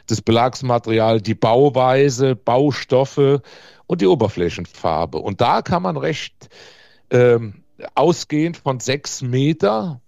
das 0.07 0.23
Belagsmaterial, 0.23 1.21
die 1.21 1.35
Bauweise, 1.35 2.35
Baustoffe 2.35 3.43
und 3.87 4.01
die 4.01 4.07
Oberflächenfarbe. 4.07 5.19
Und 5.19 5.43
da 5.43 5.61
kann 5.61 5.83
man 5.83 5.99
recht 5.99 6.49
ähm, 7.11 7.63
ausgehend 7.95 8.57
von 8.57 8.81
sechs 8.81 9.21
Meter 9.21 10.01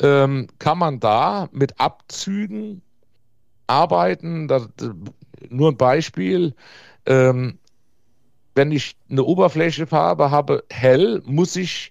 ähm, 0.00 0.46
kann 0.60 0.78
man 0.78 1.00
da 1.00 1.48
mit 1.50 1.80
Abzügen 1.80 2.80
arbeiten. 3.66 4.46
Das, 4.46 4.68
nur 5.48 5.72
ein 5.72 5.76
Beispiel. 5.76 6.54
Ähm, 7.06 7.58
wenn 8.54 8.72
ich 8.72 8.96
eine 9.10 9.24
Oberflächenfarbe 9.24 10.30
habe, 10.30 10.64
hell, 10.70 11.22
muss 11.24 11.56
ich 11.56 11.90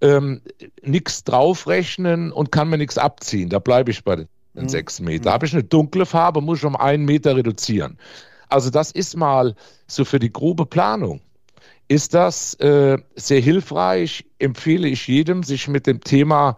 ähm, 0.00 0.42
nichts 0.82 1.24
draufrechnen 1.24 2.32
und 2.32 2.52
kann 2.52 2.68
mir 2.68 2.78
nichts 2.78 2.98
abziehen. 2.98 3.48
Da 3.48 3.58
bleibe 3.58 3.90
ich 3.90 4.02
bei 4.04 4.16
den 4.16 4.28
mhm. 4.54 4.68
sechs 4.68 5.00
Meter. 5.00 5.30
Mhm. 5.30 5.34
Habe 5.34 5.46
ich 5.46 5.52
eine 5.52 5.64
dunkle 5.64 6.06
Farbe, 6.06 6.40
muss 6.40 6.58
ich 6.58 6.64
um 6.64 6.76
einen 6.76 7.04
Meter 7.04 7.36
reduzieren. 7.36 7.98
Also 8.48 8.70
das 8.70 8.90
ist 8.90 9.16
mal 9.16 9.54
so 9.86 10.04
für 10.04 10.18
die 10.18 10.32
grobe 10.32 10.66
Planung. 10.66 11.20
Ist 11.88 12.14
das 12.14 12.54
äh, 12.54 12.98
sehr 13.16 13.40
hilfreich? 13.40 14.24
Empfehle 14.38 14.88
ich 14.88 15.06
jedem, 15.06 15.42
sich 15.42 15.68
mit 15.68 15.86
dem 15.86 16.00
Thema 16.00 16.56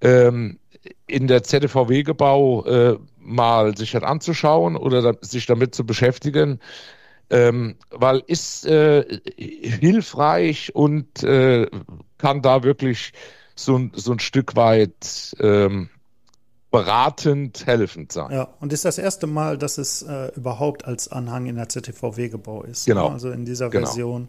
ähm, 0.00 0.58
in 1.06 1.26
der 1.26 1.42
ZVW-Gebau 1.42 2.64
äh, 2.64 2.98
mal 3.18 3.76
sich 3.76 3.94
halt 3.94 4.04
anzuschauen 4.04 4.76
oder 4.76 5.02
da, 5.02 5.12
sich 5.20 5.46
damit 5.46 5.74
zu 5.74 5.84
beschäftigen, 5.84 6.60
ähm, 7.30 7.76
weil 7.90 8.22
ist 8.26 8.66
äh, 8.66 9.20
hilfreich 9.36 10.74
und 10.74 11.22
äh, 11.22 11.68
kann 12.16 12.42
da 12.42 12.62
wirklich 12.62 13.12
so, 13.54 13.90
so 13.92 14.12
ein 14.12 14.18
Stück 14.18 14.56
weit 14.56 15.36
ähm, 15.40 15.90
beratend, 16.70 17.66
helfend 17.66 18.12
sein. 18.12 18.30
Ja, 18.32 18.48
und 18.60 18.72
ist 18.72 18.84
das 18.84 18.98
erste 18.98 19.26
Mal, 19.26 19.58
dass 19.58 19.78
es 19.78 20.02
äh, 20.02 20.32
überhaupt 20.36 20.84
als 20.84 21.08
Anhang 21.08 21.46
in 21.46 21.56
der 21.56 21.68
ZTVW-Gebau 21.68 22.62
ist. 22.62 22.86
Genau. 22.86 23.08
Ne? 23.08 23.14
Also 23.14 23.30
in 23.30 23.44
dieser 23.44 23.70
genau. 23.70 23.86
Version 23.86 24.28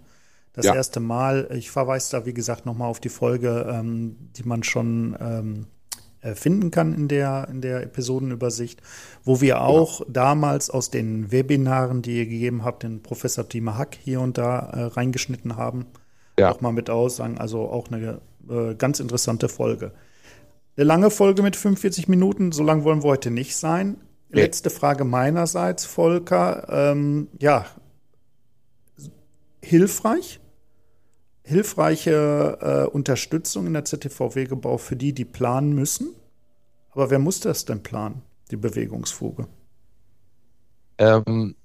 das 0.53 0.65
ja. 0.65 0.75
erste 0.75 0.99
Mal. 0.99 1.47
Ich 1.53 1.71
verweise 1.71 2.11
da, 2.11 2.25
wie 2.25 2.33
gesagt, 2.33 2.65
nochmal 2.65 2.89
auf 2.89 2.99
die 2.99 3.09
Folge, 3.09 3.67
ähm, 3.69 4.15
die 4.35 4.43
man 4.43 4.63
schon 4.63 5.15
ähm, 5.19 5.61
äh, 5.61 5.78
finden 6.35 6.71
kann 6.71 6.93
in 6.93 7.07
der, 7.07 7.47
in 7.49 7.61
der 7.61 7.83
Episodenübersicht, 7.83 8.81
wo 9.23 9.41
wir 9.41 9.61
auch 9.61 10.01
ja. 10.01 10.05
damals 10.09 10.69
aus 10.69 10.89
den 10.89 11.31
Webinaren, 11.31 12.01
die 12.01 12.17
ihr 12.17 12.25
gegeben 12.25 12.63
habt, 12.63 12.83
den 12.83 13.01
Professor 13.01 13.43
Dima 13.43 13.77
Hack 13.77 13.97
hier 14.03 14.21
und 14.21 14.37
da 14.37 14.59
äh, 14.59 14.83
reingeschnitten 14.83 15.55
haben, 15.55 15.85
ja. 16.37 16.51
auch 16.51 16.61
mal 16.61 16.71
mit 16.71 16.89
aussagen. 16.89 17.37
Also 17.37 17.69
auch 17.69 17.89
eine 17.89 18.19
äh, 18.49 18.75
ganz 18.75 18.99
interessante 18.99 19.49
Folge. 19.49 19.91
Eine 20.75 20.85
lange 20.85 21.09
Folge 21.09 21.41
mit 21.41 21.55
45 21.55 22.07
Minuten, 22.07 22.51
so 22.51 22.63
lang 22.63 22.83
wollen 22.83 23.03
wir 23.03 23.09
heute 23.09 23.31
nicht 23.31 23.55
sein. 23.55 23.97
Nee. 24.29 24.41
Letzte 24.41 24.69
Frage 24.69 25.05
meinerseits, 25.05 25.85
Volker. 25.85 26.67
Ähm, 26.69 27.27
ja, 27.39 27.65
hilfreich? 29.61 30.39
Hilfreiche 31.49 32.59
äh, 32.61 32.89
Unterstützung 32.89 33.65
in 33.65 33.73
der 33.73 33.83
ZTVW-Gebau 33.83 34.77
für 34.77 34.95
die, 34.95 35.13
die 35.13 35.25
planen 35.25 35.73
müssen. 35.73 36.13
Aber 36.91 37.09
wer 37.09 37.17
muss 37.17 37.39
das 37.39 37.65
denn 37.65 37.81
planen, 37.81 38.21
die 38.51 38.55
Bewegungsfuge? 38.55 39.47
Ähm, 40.99 41.55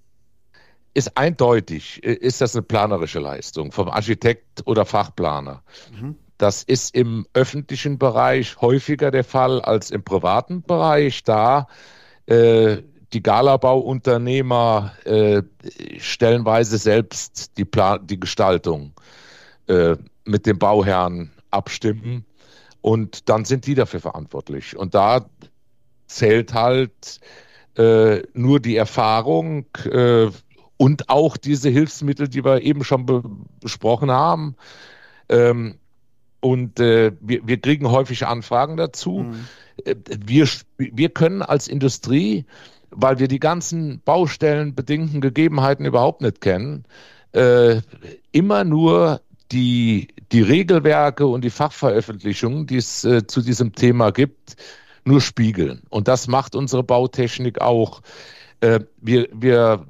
ist 0.94 1.18
eindeutig, 1.18 2.02
ist 2.02 2.40
das 2.40 2.56
eine 2.56 2.62
planerische 2.62 3.20
Leistung 3.20 3.72
vom 3.72 3.88
Architekt 3.90 4.62
oder 4.64 4.86
Fachplaner. 4.86 5.62
Mhm. 5.92 6.16
Das 6.38 6.62
ist 6.62 6.94
im 6.94 7.26
öffentlichen 7.34 7.98
Bereich 7.98 8.56
häufiger 8.62 9.10
der 9.10 9.24
Fall 9.24 9.60
als 9.60 9.90
im 9.90 10.02
privaten 10.02 10.62
Bereich, 10.62 11.24
da 11.24 11.68
äh, 12.24 12.78
die 13.12 13.22
Galabauunternehmer 13.22 14.92
äh, 15.04 15.42
stellenweise 15.98 16.78
selbst 16.78 17.58
die, 17.58 17.66
Plan 17.66 18.06
die 18.06 18.18
Gestaltung 18.18 18.94
äh, 18.96 19.23
mit 19.66 20.46
dem 20.46 20.58
Bauherrn 20.58 21.30
abstimmen 21.50 22.24
und 22.84 23.30
dann 23.30 23.46
sind 23.46 23.66
die 23.66 23.74
dafür 23.74 24.00
verantwortlich. 24.00 24.76
Und 24.76 24.94
da 24.94 25.24
zählt 26.06 26.52
halt 26.52 27.18
äh, 27.76 28.22
nur 28.34 28.60
die 28.60 28.76
Erfahrung 28.76 29.64
äh, 29.90 30.28
und 30.76 31.08
auch 31.08 31.38
diese 31.38 31.70
Hilfsmittel, 31.70 32.28
die 32.28 32.44
wir 32.44 32.60
eben 32.60 32.84
schon 32.84 33.06
be 33.06 33.22
besprochen 33.60 34.10
haben. 34.10 34.56
Ähm, 35.30 35.76
und 36.40 36.78
äh, 36.78 37.12
wir, 37.20 37.46
wir 37.46 37.58
kriegen 37.58 37.90
häufig 37.90 38.26
Anfragen 38.26 38.76
dazu. 38.76 39.20
Mhm. 39.20 39.46
Äh, 39.84 39.94
wir, 40.22 40.46
wir 40.76 41.08
können 41.08 41.40
als 41.40 41.68
Industrie, 41.68 42.44
weil 42.90 43.18
wir 43.18 43.28
die 43.28 43.40
ganzen 43.40 44.02
baustellenbedingten 44.04 45.22
Gegebenheiten 45.22 45.86
überhaupt 45.86 46.20
nicht 46.20 46.42
kennen, 46.42 46.84
äh, 47.32 47.80
immer 48.30 48.64
nur 48.64 49.22
die, 49.54 50.08
die 50.32 50.42
Regelwerke 50.42 51.26
und 51.26 51.44
die 51.44 51.50
Fachveröffentlichungen, 51.50 52.66
die 52.66 52.76
es 52.76 53.04
äh, 53.04 53.26
zu 53.26 53.40
diesem 53.40 53.72
Thema 53.72 54.10
gibt, 54.10 54.56
nur 55.04 55.20
spiegeln. 55.20 55.82
Und 55.90 56.08
das 56.08 56.26
macht 56.26 56.56
unsere 56.56 56.82
Bautechnik 56.82 57.60
auch. 57.60 58.02
Äh, 58.60 58.80
wir, 59.00 59.28
wir 59.32 59.86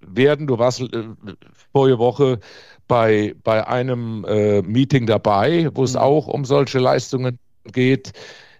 werden, 0.00 0.46
du 0.46 0.58
warst 0.58 0.80
äh, 0.80 1.04
vorige 1.72 1.98
Woche 1.98 2.40
bei, 2.88 3.34
bei 3.44 3.66
einem 3.66 4.24
äh, 4.24 4.62
Meeting 4.62 5.06
dabei, 5.06 5.68
wo 5.74 5.84
es 5.84 5.92
mhm. 5.92 6.00
auch 6.00 6.26
um 6.26 6.44
solche 6.46 6.78
Leistungen 6.78 7.38
geht, 7.70 8.12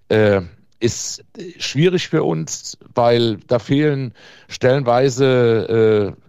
äh, 0.09 0.43
ist 0.81 1.25
schwierig 1.59 2.09
für 2.09 2.25
uns, 2.25 2.77
weil 2.95 3.39
da 3.47 3.59
fehlen 3.59 4.13
stellenweise 4.49 6.17
äh, 6.19 6.23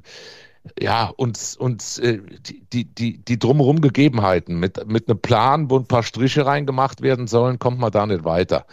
ja, 0.80 1.08
uns, 1.08 1.56
uns 1.56 1.99
äh, 1.99 2.19
die, 2.71 2.86
die, 2.86 3.17
die 3.17 3.39
drumherum 3.39 3.82
Gegebenheiten. 3.82 4.60
Mit, 4.60 4.88
mit 4.88 5.10
einem 5.10 5.19
Plan, 5.19 5.69
wo 5.69 5.78
ein 5.78 5.88
paar 5.88 6.04
Striche 6.04 6.45
reingemacht 6.45 7.02
werden 7.02 7.28
sollen, 7.28 7.60
kommt 7.60 7.80
man 7.80 7.91
da 7.91 8.06
nicht 8.06 8.23
weiter. 8.23 8.65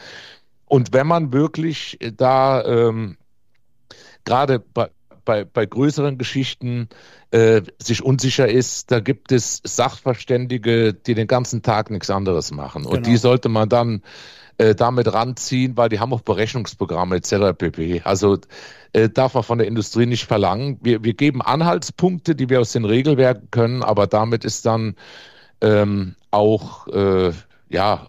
Und 0.67 0.93
wenn 0.93 1.07
man 1.07 1.33
wirklich 1.33 1.99
da 2.17 2.65
ähm, 2.65 3.17
gerade 4.25 4.61
bei, 4.61 4.91
bei, 5.25 5.45
bei 5.45 5.67
größeren 5.67 6.17
Geschichten 6.17 6.89
äh, 7.33 7.63
sich 7.79 8.05
unsicher 8.05 8.49
ist, 8.49 8.91
da 8.93 9.01
gibt 9.01 9.33
es 9.33 9.61
Sachverständige, 9.65 10.95
die 10.95 11.15
den 11.15 11.27
ganzen 11.27 11.63
Tag 11.63 11.91
nichts 11.91 12.11
anderes 12.11 12.53
machen. 12.53 12.87
Und 12.87 13.07
die 13.07 13.11
genau. 13.11 13.23
sollte 13.23 13.49
man 13.49 13.69
dann 13.69 14.03
äh, 14.61 14.75
damit 14.75 15.11
ranziehen, 15.11 15.79
weil 15.79 15.89
die 15.89 16.01
haben 16.01 16.13
auch 16.13 16.21
Berechnungsprogramme 16.21 17.17
etc. 17.17 17.57
pp. 17.57 18.03
Also 18.05 18.37
äh, 18.93 19.09
darf 19.09 19.33
man 19.33 19.43
von 19.43 19.57
der 19.57 19.67
Industrie 19.67 20.05
nicht 20.05 20.27
verlangen. 20.27 20.79
Wir, 20.83 21.03
wir 21.03 21.15
geben 21.15 21.41
Anhaltspunkte, 21.41 22.35
die 22.35 22.51
wir 22.51 22.61
aus 22.61 22.73
den 22.73 22.85
Regelwerken 22.85 23.51
können, 23.51 23.83
aber 23.83 24.07
damit 24.07 24.45
ist 24.45 24.67
dann 24.67 24.97
ähm, 25.63 26.15
auch 26.31 26.89
äh, 26.89 27.33
ja 27.71 28.09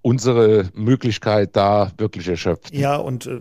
unsere 0.00 0.70
Möglichkeit 0.74 1.56
da 1.56 1.90
wirklich 1.98 2.28
erschöpft. 2.28 2.72
Ja, 2.72 2.94
und 2.94 3.26
äh, 3.26 3.40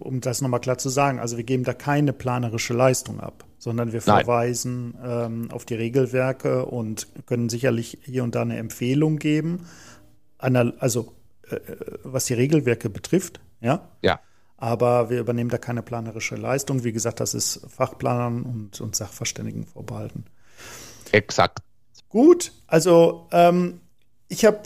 um 0.00 0.22
das 0.22 0.40
nochmal 0.40 0.60
klar 0.60 0.78
zu 0.78 0.88
sagen, 0.88 1.18
also 1.18 1.36
wir 1.36 1.44
geben 1.44 1.64
da 1.64 1.74
keine 1.74 2.14
planerische 2.14 2.72
Leistung 2.72 3.20
ab, 3.20 3.44
sondern 3.58 3.92
wir 3.92 4.00
verweisen 4.00 4.94
ähm, 5.04 5.50
auf 5.50 5.66
die 5.66 5.74
Regelwerke 5.74 6.64
und 6.64 7.08
können 7.26 7.50
sicherlich 7.50 7.98
hier 8.04 8.24
und 8.24 8.34
da 8.36 8.40
eine 8.40 8.56
Empfehlung 8.56 9.18
geben, 9.18 9.66
also 10.38 11.12
was 12.02 12.26
die 12.26 12.34
Regelwerke 12.34 12.90
betrifft, 12.90 13.40
ja. 13.60 13.88
Ja. 14.02 14.20
Aber 14.56 15.08
wir 15.08 15.20
übernehmen 15.20 15.50
da 15.50 15.58
keine 15.58 15.82
planerische 15.82 16.34
Leistung. 16.34 16.82
Wie 16.82 16.92
gesagt, 16.92 17.20
das 17.20 17.32
ist 17.32 17.60
Fachplanern 17.68 18.42
und, 18.42 18.80
und 18.80 18.96
Sachverständigen 18.96 19.66
vorbehalten. 19.66 20.24
Exakt. 21.12 21.60
Gut, 22.08 22.52
also 22.66 23.28
ähm, 23.30 23.80
ich 24.28 24.44
habe 24.44 24.62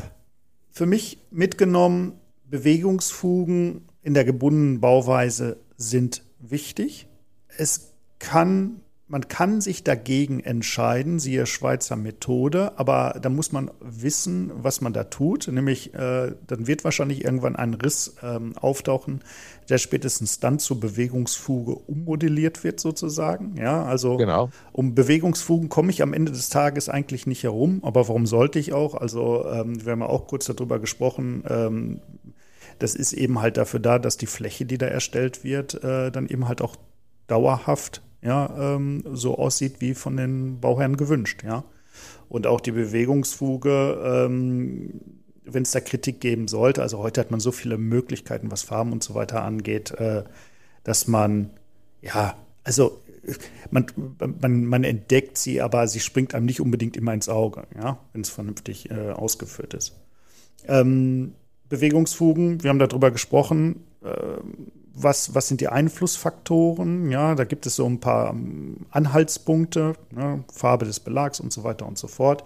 für 0.70 0.86
mich 0.86 1.18
mitgenommen, 1.30 2.18
Bewegungsfugen 2.44 3.88
in 4.02 4.14
der 4.14 4.24
gebundenen 4.24 4.80
Bauweise 4.80 5.58
sind 5.76 6.22
wichtig. 6.38 7.08
Es 7.48 7.92
kann 8.18 8.81
man 9.12 9.28
kann 9.28 9.60
sich 9.60 9.84
dagegen 9.84 10.40
entscheiden, 10.40 11.18
siehe 11.18 11.44
Schweizer 11.44 11.96
Methode, 11.96 12.72
aber 12.78 13.18
da 13.20 13.28
muss 13.28 13.52
man 13.52 13.70
wissen, 13.78 14.50
was 14.54 14.80
man 14.80 14.94
da 14.94 15.04
tut. 15.04 15.48
Nämlich, 15.48 15.92
äh, 15.92 16.32
dann 16.46 16.66
wird 16.66 16.82
wahrscheinlich 16.82 17.22
irgendwann 17.22 17.54
ein 17.54 17.74
Riss 17.74 18.16
ähm, 18.22 18.56
auftauchen, 18.56 19.20
der 19.68 19.76
spätestens 19.76 20.40
dann 20.40 20.58
zur 20.58 20.80
Bewegungsfuge 20.80 21.74
ummodelliert 21.74 22.64
wird, 22.64 22.80
sozusagen. 22.80 23.54
Ja, 23.58 23.84
also 23.84 24.16
genau. 24.16 24.48
um 24.72 24.94
Bewegungsfugen 24.94 25.68
komme 25.68 25.90
ich 25.90 26.00
am 26.00 26.14
Ende 26.14 26.32
des 26.32 26.48
Tages 26.48 26.88
eigentlich 26.88 27.26
nicht 27.26 27.42
herum, 27.42 27.80
aber 27.82 28.08
warum 28.08 28.24
sollte 28.24 28.58
ich 28.58 28.72
auch? 28.72 28.94
Also, 28.94 29.44
ähm, 29.46 29.84
wir 29.84 29.92
haben 29.92 30.00
ja 30.00 30.08
auch 30.08 30.26
kurz 30.26 30.46
darüber 30.46 30.78
gesprochen. 30.78 31.44
Ähm, 31.50 32.00
das 32.78 32.94
ist 32.94 33.12
eben 33.12 33.42
halt 33.42 33.58
dafür 33.58 33.80
da, 33.80 33.98
dass 33.98 34.16
die 34.16 34.24
Fläche, 34.24 34.64
die 34.64 34.78
da 34.78 34.86
erstellt 34.86 35.44
wird, 35.44 35.84
äh, 35.84 36.10
dann 36.10 36.28
eben 36.28 36.48
halt 36.48 36.62
auch 36.62 36.76
dauerhaft 37.26 38.00
ja, 38.22 38.74
ähm, 38.76 39.02
so 39.12 39.36
aussieht 39.36 39.80
wie 39.80 39.94
von 39.94 40.16
den 40.16 40.60
Bauherren 40.60 40.96
gewünscht, 40.96 41.42
ja. 41.44 41.64
Und 42.28 42.46
auch 42.46 42.60
die 42.60 42.72
Bewegungsfuge, 42.72 44.00
ähm, 44.02 45.00
wenn 45.44 45.64
es 45.64 45.72
da 45.72 45.80
Kritik 45.80 46.20
geben 46.20 46.48
sollte, 46.48 46.80
also 46.80 46.98
heute 46.98 47.20
hat 47.20 47.30
man 47.30 47.40
so 47.40 47.52
viele 47.52 47.76
Möglichkeiten, 47.76 48.50
was 48.50 48.62
Farben 48.62 48.92
und 48.92 49.02
so 49.02 49.14
weiter 49.14 49.42
angeht, 49.42 49.90
äh, 49.92 50.24
dass 50.84 51.08
man, 51.08 51.50
ja, 52.00 52.36
also 52.64 53.02
man, 53.70 53.86
man, 54.40 54.64
man 54.64 54.84
entdeckt 54.84 55.38
sie, 55.38 55.60
aber 55.60 55.86
sie 55.88 56.00
springt 56.00 56.34
einem 56.34 56.46
nicht 56.46 56.60
unbedingt 56.60 56.96
immer 56.96 57.12
ins 57.12 57.28
Auge, 57.28 57.64
ja, 57.76 57.98
wenn 58.12 58.22
es 58.22 58.30
vernünftig 58.30 58.90
äh, 58.90 59.10
ausgeführt 59.10 59.74
ist. 59.74 60.00
Ähm, 60.66 61.34
Bewegungsfugen, 61.68 62.62
wir 62.62 62.70
haben 62.70 62.78
darüber 62.78 63.10
gesprochen, 63.10 63.84
äh, 64.02 64.08
was, 64.94 65.34
was 65.34 65.48
sind 65.48 65.60
die 65.60 65.68
Einflussfaktoren? 65.68 67.10
Ja, 67.10 67.34
da 67.34 67.44
gibt 67.44 67.66
es 67.66 67.76
so 67.76 67.86
ein 67.86 68.00
paar 68.00 68.30
ähm, 68.30 68.86
Anhaltspunkte, 68.90 69.94
ne, 70.10 70.44
Farbe 70.52 70.84
des 70.84 71.00
Belags 71.00 71.40
und 71.40 71.52
so 71.52 71.64
weiter 71.64 71.86
und 71.86 71.98
so 71.98 72.08
fort. 72.08 72.44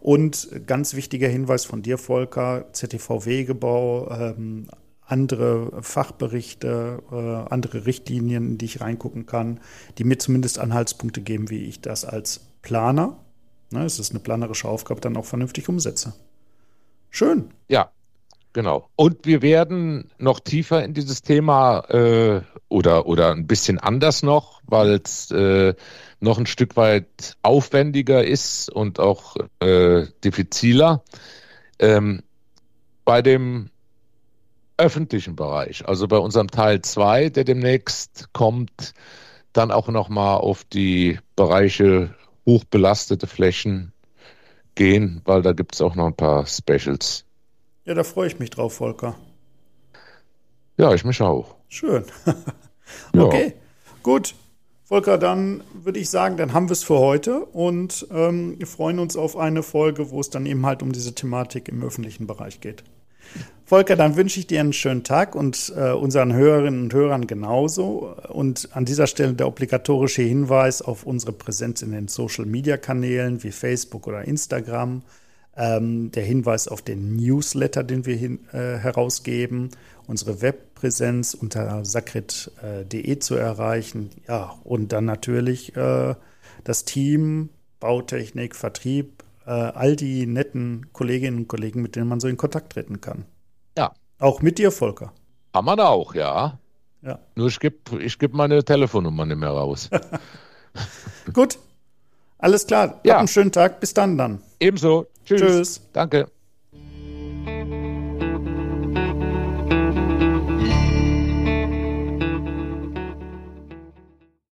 Und 0.00 0.48
ganz 0.66 0.94
wichtiger 0.94 1.28
Hinweis 1.28 1.64
von 1.64 1.82
dir, 1.82 1.98
Volker, 1.98 2.66
ZTV-Wegebau, 2.72 4.10
ähm, 4.10 4.68
andere 5.06 5.82
Fachberichte, 5.82 7.02
äh, 7.10 7.52
andere 7.52 7.86
Richtlinien, 7.86 8.50
in 8.50 8.58
die 8.58 8.66
ich 8.66 8.80
reingucken 8.80 9.26
kann, 9.26 9.60
die 9.98 10.04
mir 10.04 10.18
zumindest 10.18 10.58
Anhaltspunkte 10.58 11.22
geben, 11.22 11.50
wie 11.50 11.64
ich 11.64 11.80
das 11.80 12.04
als 12.04 12.40
Planer, 12.62 13.16
ne, 13.70 13.84
es 13.84 13.98
ist 13.98 14.10
eine 14.10 14.20
planerische 14.20 14.68
Aufgabe, 14.68 15.00
dann 15.00 15.16
auch 15.16 15.24
vernünftig 15.24 15.68
umsetze. 15.68 16.14
Schön. 17.10 17.50
Ja, 17.68 17.90
Genau. 18.56 18.88
Und 18.96 19.26
wir 19.26 19.42
werden 19.42 20.10
noch 20.16 20.40
tiefer 20.40 20.82
in 20.82 20.94
dieses 20.94 21.20
Thema 21.20 21.80
äh, 21.90 22.40
oder, 22.70 23.04
oder 23.04 23.32
ein 23.32 23.46
bisschen 23.46 23.78
anders 23.78 24.22
noch, 24.22 24.62
weil 24.64 24.98
es 25.04 25.30
äh, 25.30 25.74
noch 26.20 26.38
ein 26.38 26.46
Stück 26.46 26.74
weit 26.74 27.36
aufwendiger 27.42 28.24
ist 28.24 28.70
und 28.70 28.98
auch 28.98 29.36
äh, 29.60 30.06
diffiziler. 30.24 31.04
Ähm, 31.78 32.22
bei 33.04 33.20
dem 33.20 33.68
öffentlichen 34.78 35.36
Bereich, 35.36 35.86
also 35.86 36.08
bei 36.08 36.16
unserem 36.16 36.50
Teil 36.50 36.80
2, 36.80 37.28
der 37.28 37.44
demnächst 37.44 38.32
kommt, 38.32 38.94
dann 39.52 39.70
auch 39.70 39.88
nochmal 39.88 40.38
auf 40.38 40.64
die 40.64 41.18
Bereiche 41.36 42.14
hochbelastete 42.46 43.26
Flächen 43.26 43.92
gehen, 44.76 45.20
weil 45.26 45.42
da 45.42 45.52
gibt 45.52 45.74
es 45.74 45.82
auch 45.82 45.94
noch 45.94 46.06
ein 46.06 46.16
paar 46.16 46.46
Specials. 46.46 47.25
Ja, 47.86 47.94
da 47.94 48.02
freue 48.02 48.26
ich 48.26 48.38
mich 48.40 48.50
drauf, 48.50 48.74
Volker. 48.74 49.14
Ja, 50.76 50.92
ich 50.92 51.04
mich 51.04 51.20
auch. 51.22 51.54
Schön. 51.68 52.04
okay, 53.16 53.46
ja. 53.46 53.52
gut. 54.02 54.34
Volker, 54.84 55.18
dann 55.18 55.62
würde 55.72 55.98
ich 55.98 56.10
sagen, 56.10 56.36
dann 56.36 56.52
haben 56.52 56.68
wir 56.68 56.72
es 56.72 56.84
für 56.84 56.98
heute 56.98 57.44
und 57.44 58.06
ähm, 58.12 58.54
wir 58.58 58.66
freuen 58.66 58.98
uns 58.98 59.16
auf 59.16 59.36
eine 59.36 59.62
Folge, 59.62 60.10
wo 60.10 60.20
es 60.20 60.30
dann 60.30 60.46
eben 60.46 60.66
halt 60.66 60.82
um 60.82 60.92
diese 60.92 61.14
Thematik 61.14 61.68
im 61.68 61.82
öffentlichen 61.82 62.26
Bereich 62.26 62.60
geht. 62.60 62.84
Volker, 63.64 63.96
dann 63.96 64.14
wünsche 64.16 64.38
ich 64.38 64.46
dir 64.46 64.60
einen 64.60 64.72
schönen 64.72 65.02
Tag 65.02 65.34
und 65.34 65.72
äh, 65.76 65.90
unseren 65.90 66.32
Hörerinnen 66.32 66.84
und 66.84 66.94
Hörern 66.94 67.26
genauso. 67.26 68.14
Und 68.28 68.68
an 68.72 68.84
dieser 68.84 69.08
Stelle 69.08 69.34
der 69.34 69.48
obligatorische 69.48 70.22
Hinweis 70.22 70.82
auf 70.82 71.04
unsere 71.04 71.32
Präsenz 71.32 71.82
in 71.82 71.90
den 71.90 72.06
Social-Media-Kanälen 72.06 73.42
wie 73.42 73.50
Facebook 73.50 74.06
oder 74.06 74.24
Instagram. 74.24 75.02
Ähm, 75.56 76.10
der 76.12 76.22
Hinweis 76.22 76.68
auf 76.68 76.82
den 76.82 77.16
Newsletter, 77.16 77.82
den 77.82 78.04
wir 78.04 78.16
hin, 78.16 78.46
äh, 78.52 78.76
herausgeben, 78.76 79.70
unsere 80.06 80.42
Webpräsenz 80.42 81.34
unter 81.34 81.84
sakrit.de 81.84 83.18
zu 83.18 83.34
erreichen. 83.34 84.10
Ja, 84.28 84.54
und 84.64 84.92
dann 84.92 85.06
natürlich 85.06 85.74
äh, 85.76 86.14
das 86.64 86.84
Team, 86.84 87.48
Bautechnik, 87.80 88.54
Vertrieb, 88.54 89.24
äh, 89.46 89.50
all 89.50 89.96
die 89.96 90.26
netten 90.26 90.92
Kolleginnen 90.92 91.38
und 91.38 91.48
Kollegen, 91.48 91.80
mit 91.80 91.96
denen 91.96 92.08
man 92.08 92.20
so 92.20 92.28
in 92.28 92.36
Kontakt 92.36 92.72
treten 92.72 93.00
kann. 93.00 93.24
Ja. 93.78 93.92
Auch 94.18 94.42
mit 94.42 94.58
dir, 94.58 94.70
Volker. 94.70 95.12
Kann 95.52 95.64
man 95.64 95.80
auch, 95.80 96.14
ja. 96.14 96.58
Ja. 97.02 97.18
Nur 97.34 97.46
ich 97.46 97.60
gebe 97.60 98.02
ich 98.02 98.18
geb 98.18 98.34
meine 98.34 98.64
Telefonnummer 98.64 99.26
nicht 99.26 99.38
mehr 99.38 99.50
raus. 99.50 99.88
Gut. 101.32 101.58
Alles 102.38 102.66
klar. 102.66 103.00
Ja. 103.04 103.14
Hab 103.14 103.18
einen 103.20 103.28
schönen 103.28 103.52
Tag. 103.52 103.80
Bis 103.80 103.94
dann 103.94 104.18
dann. 104.18 104.40
Ebenso. 104.60 105.06
Tschüss. 105.24 105.40
Tschüss. 105.40 105.80
Danke. 105.92 106.28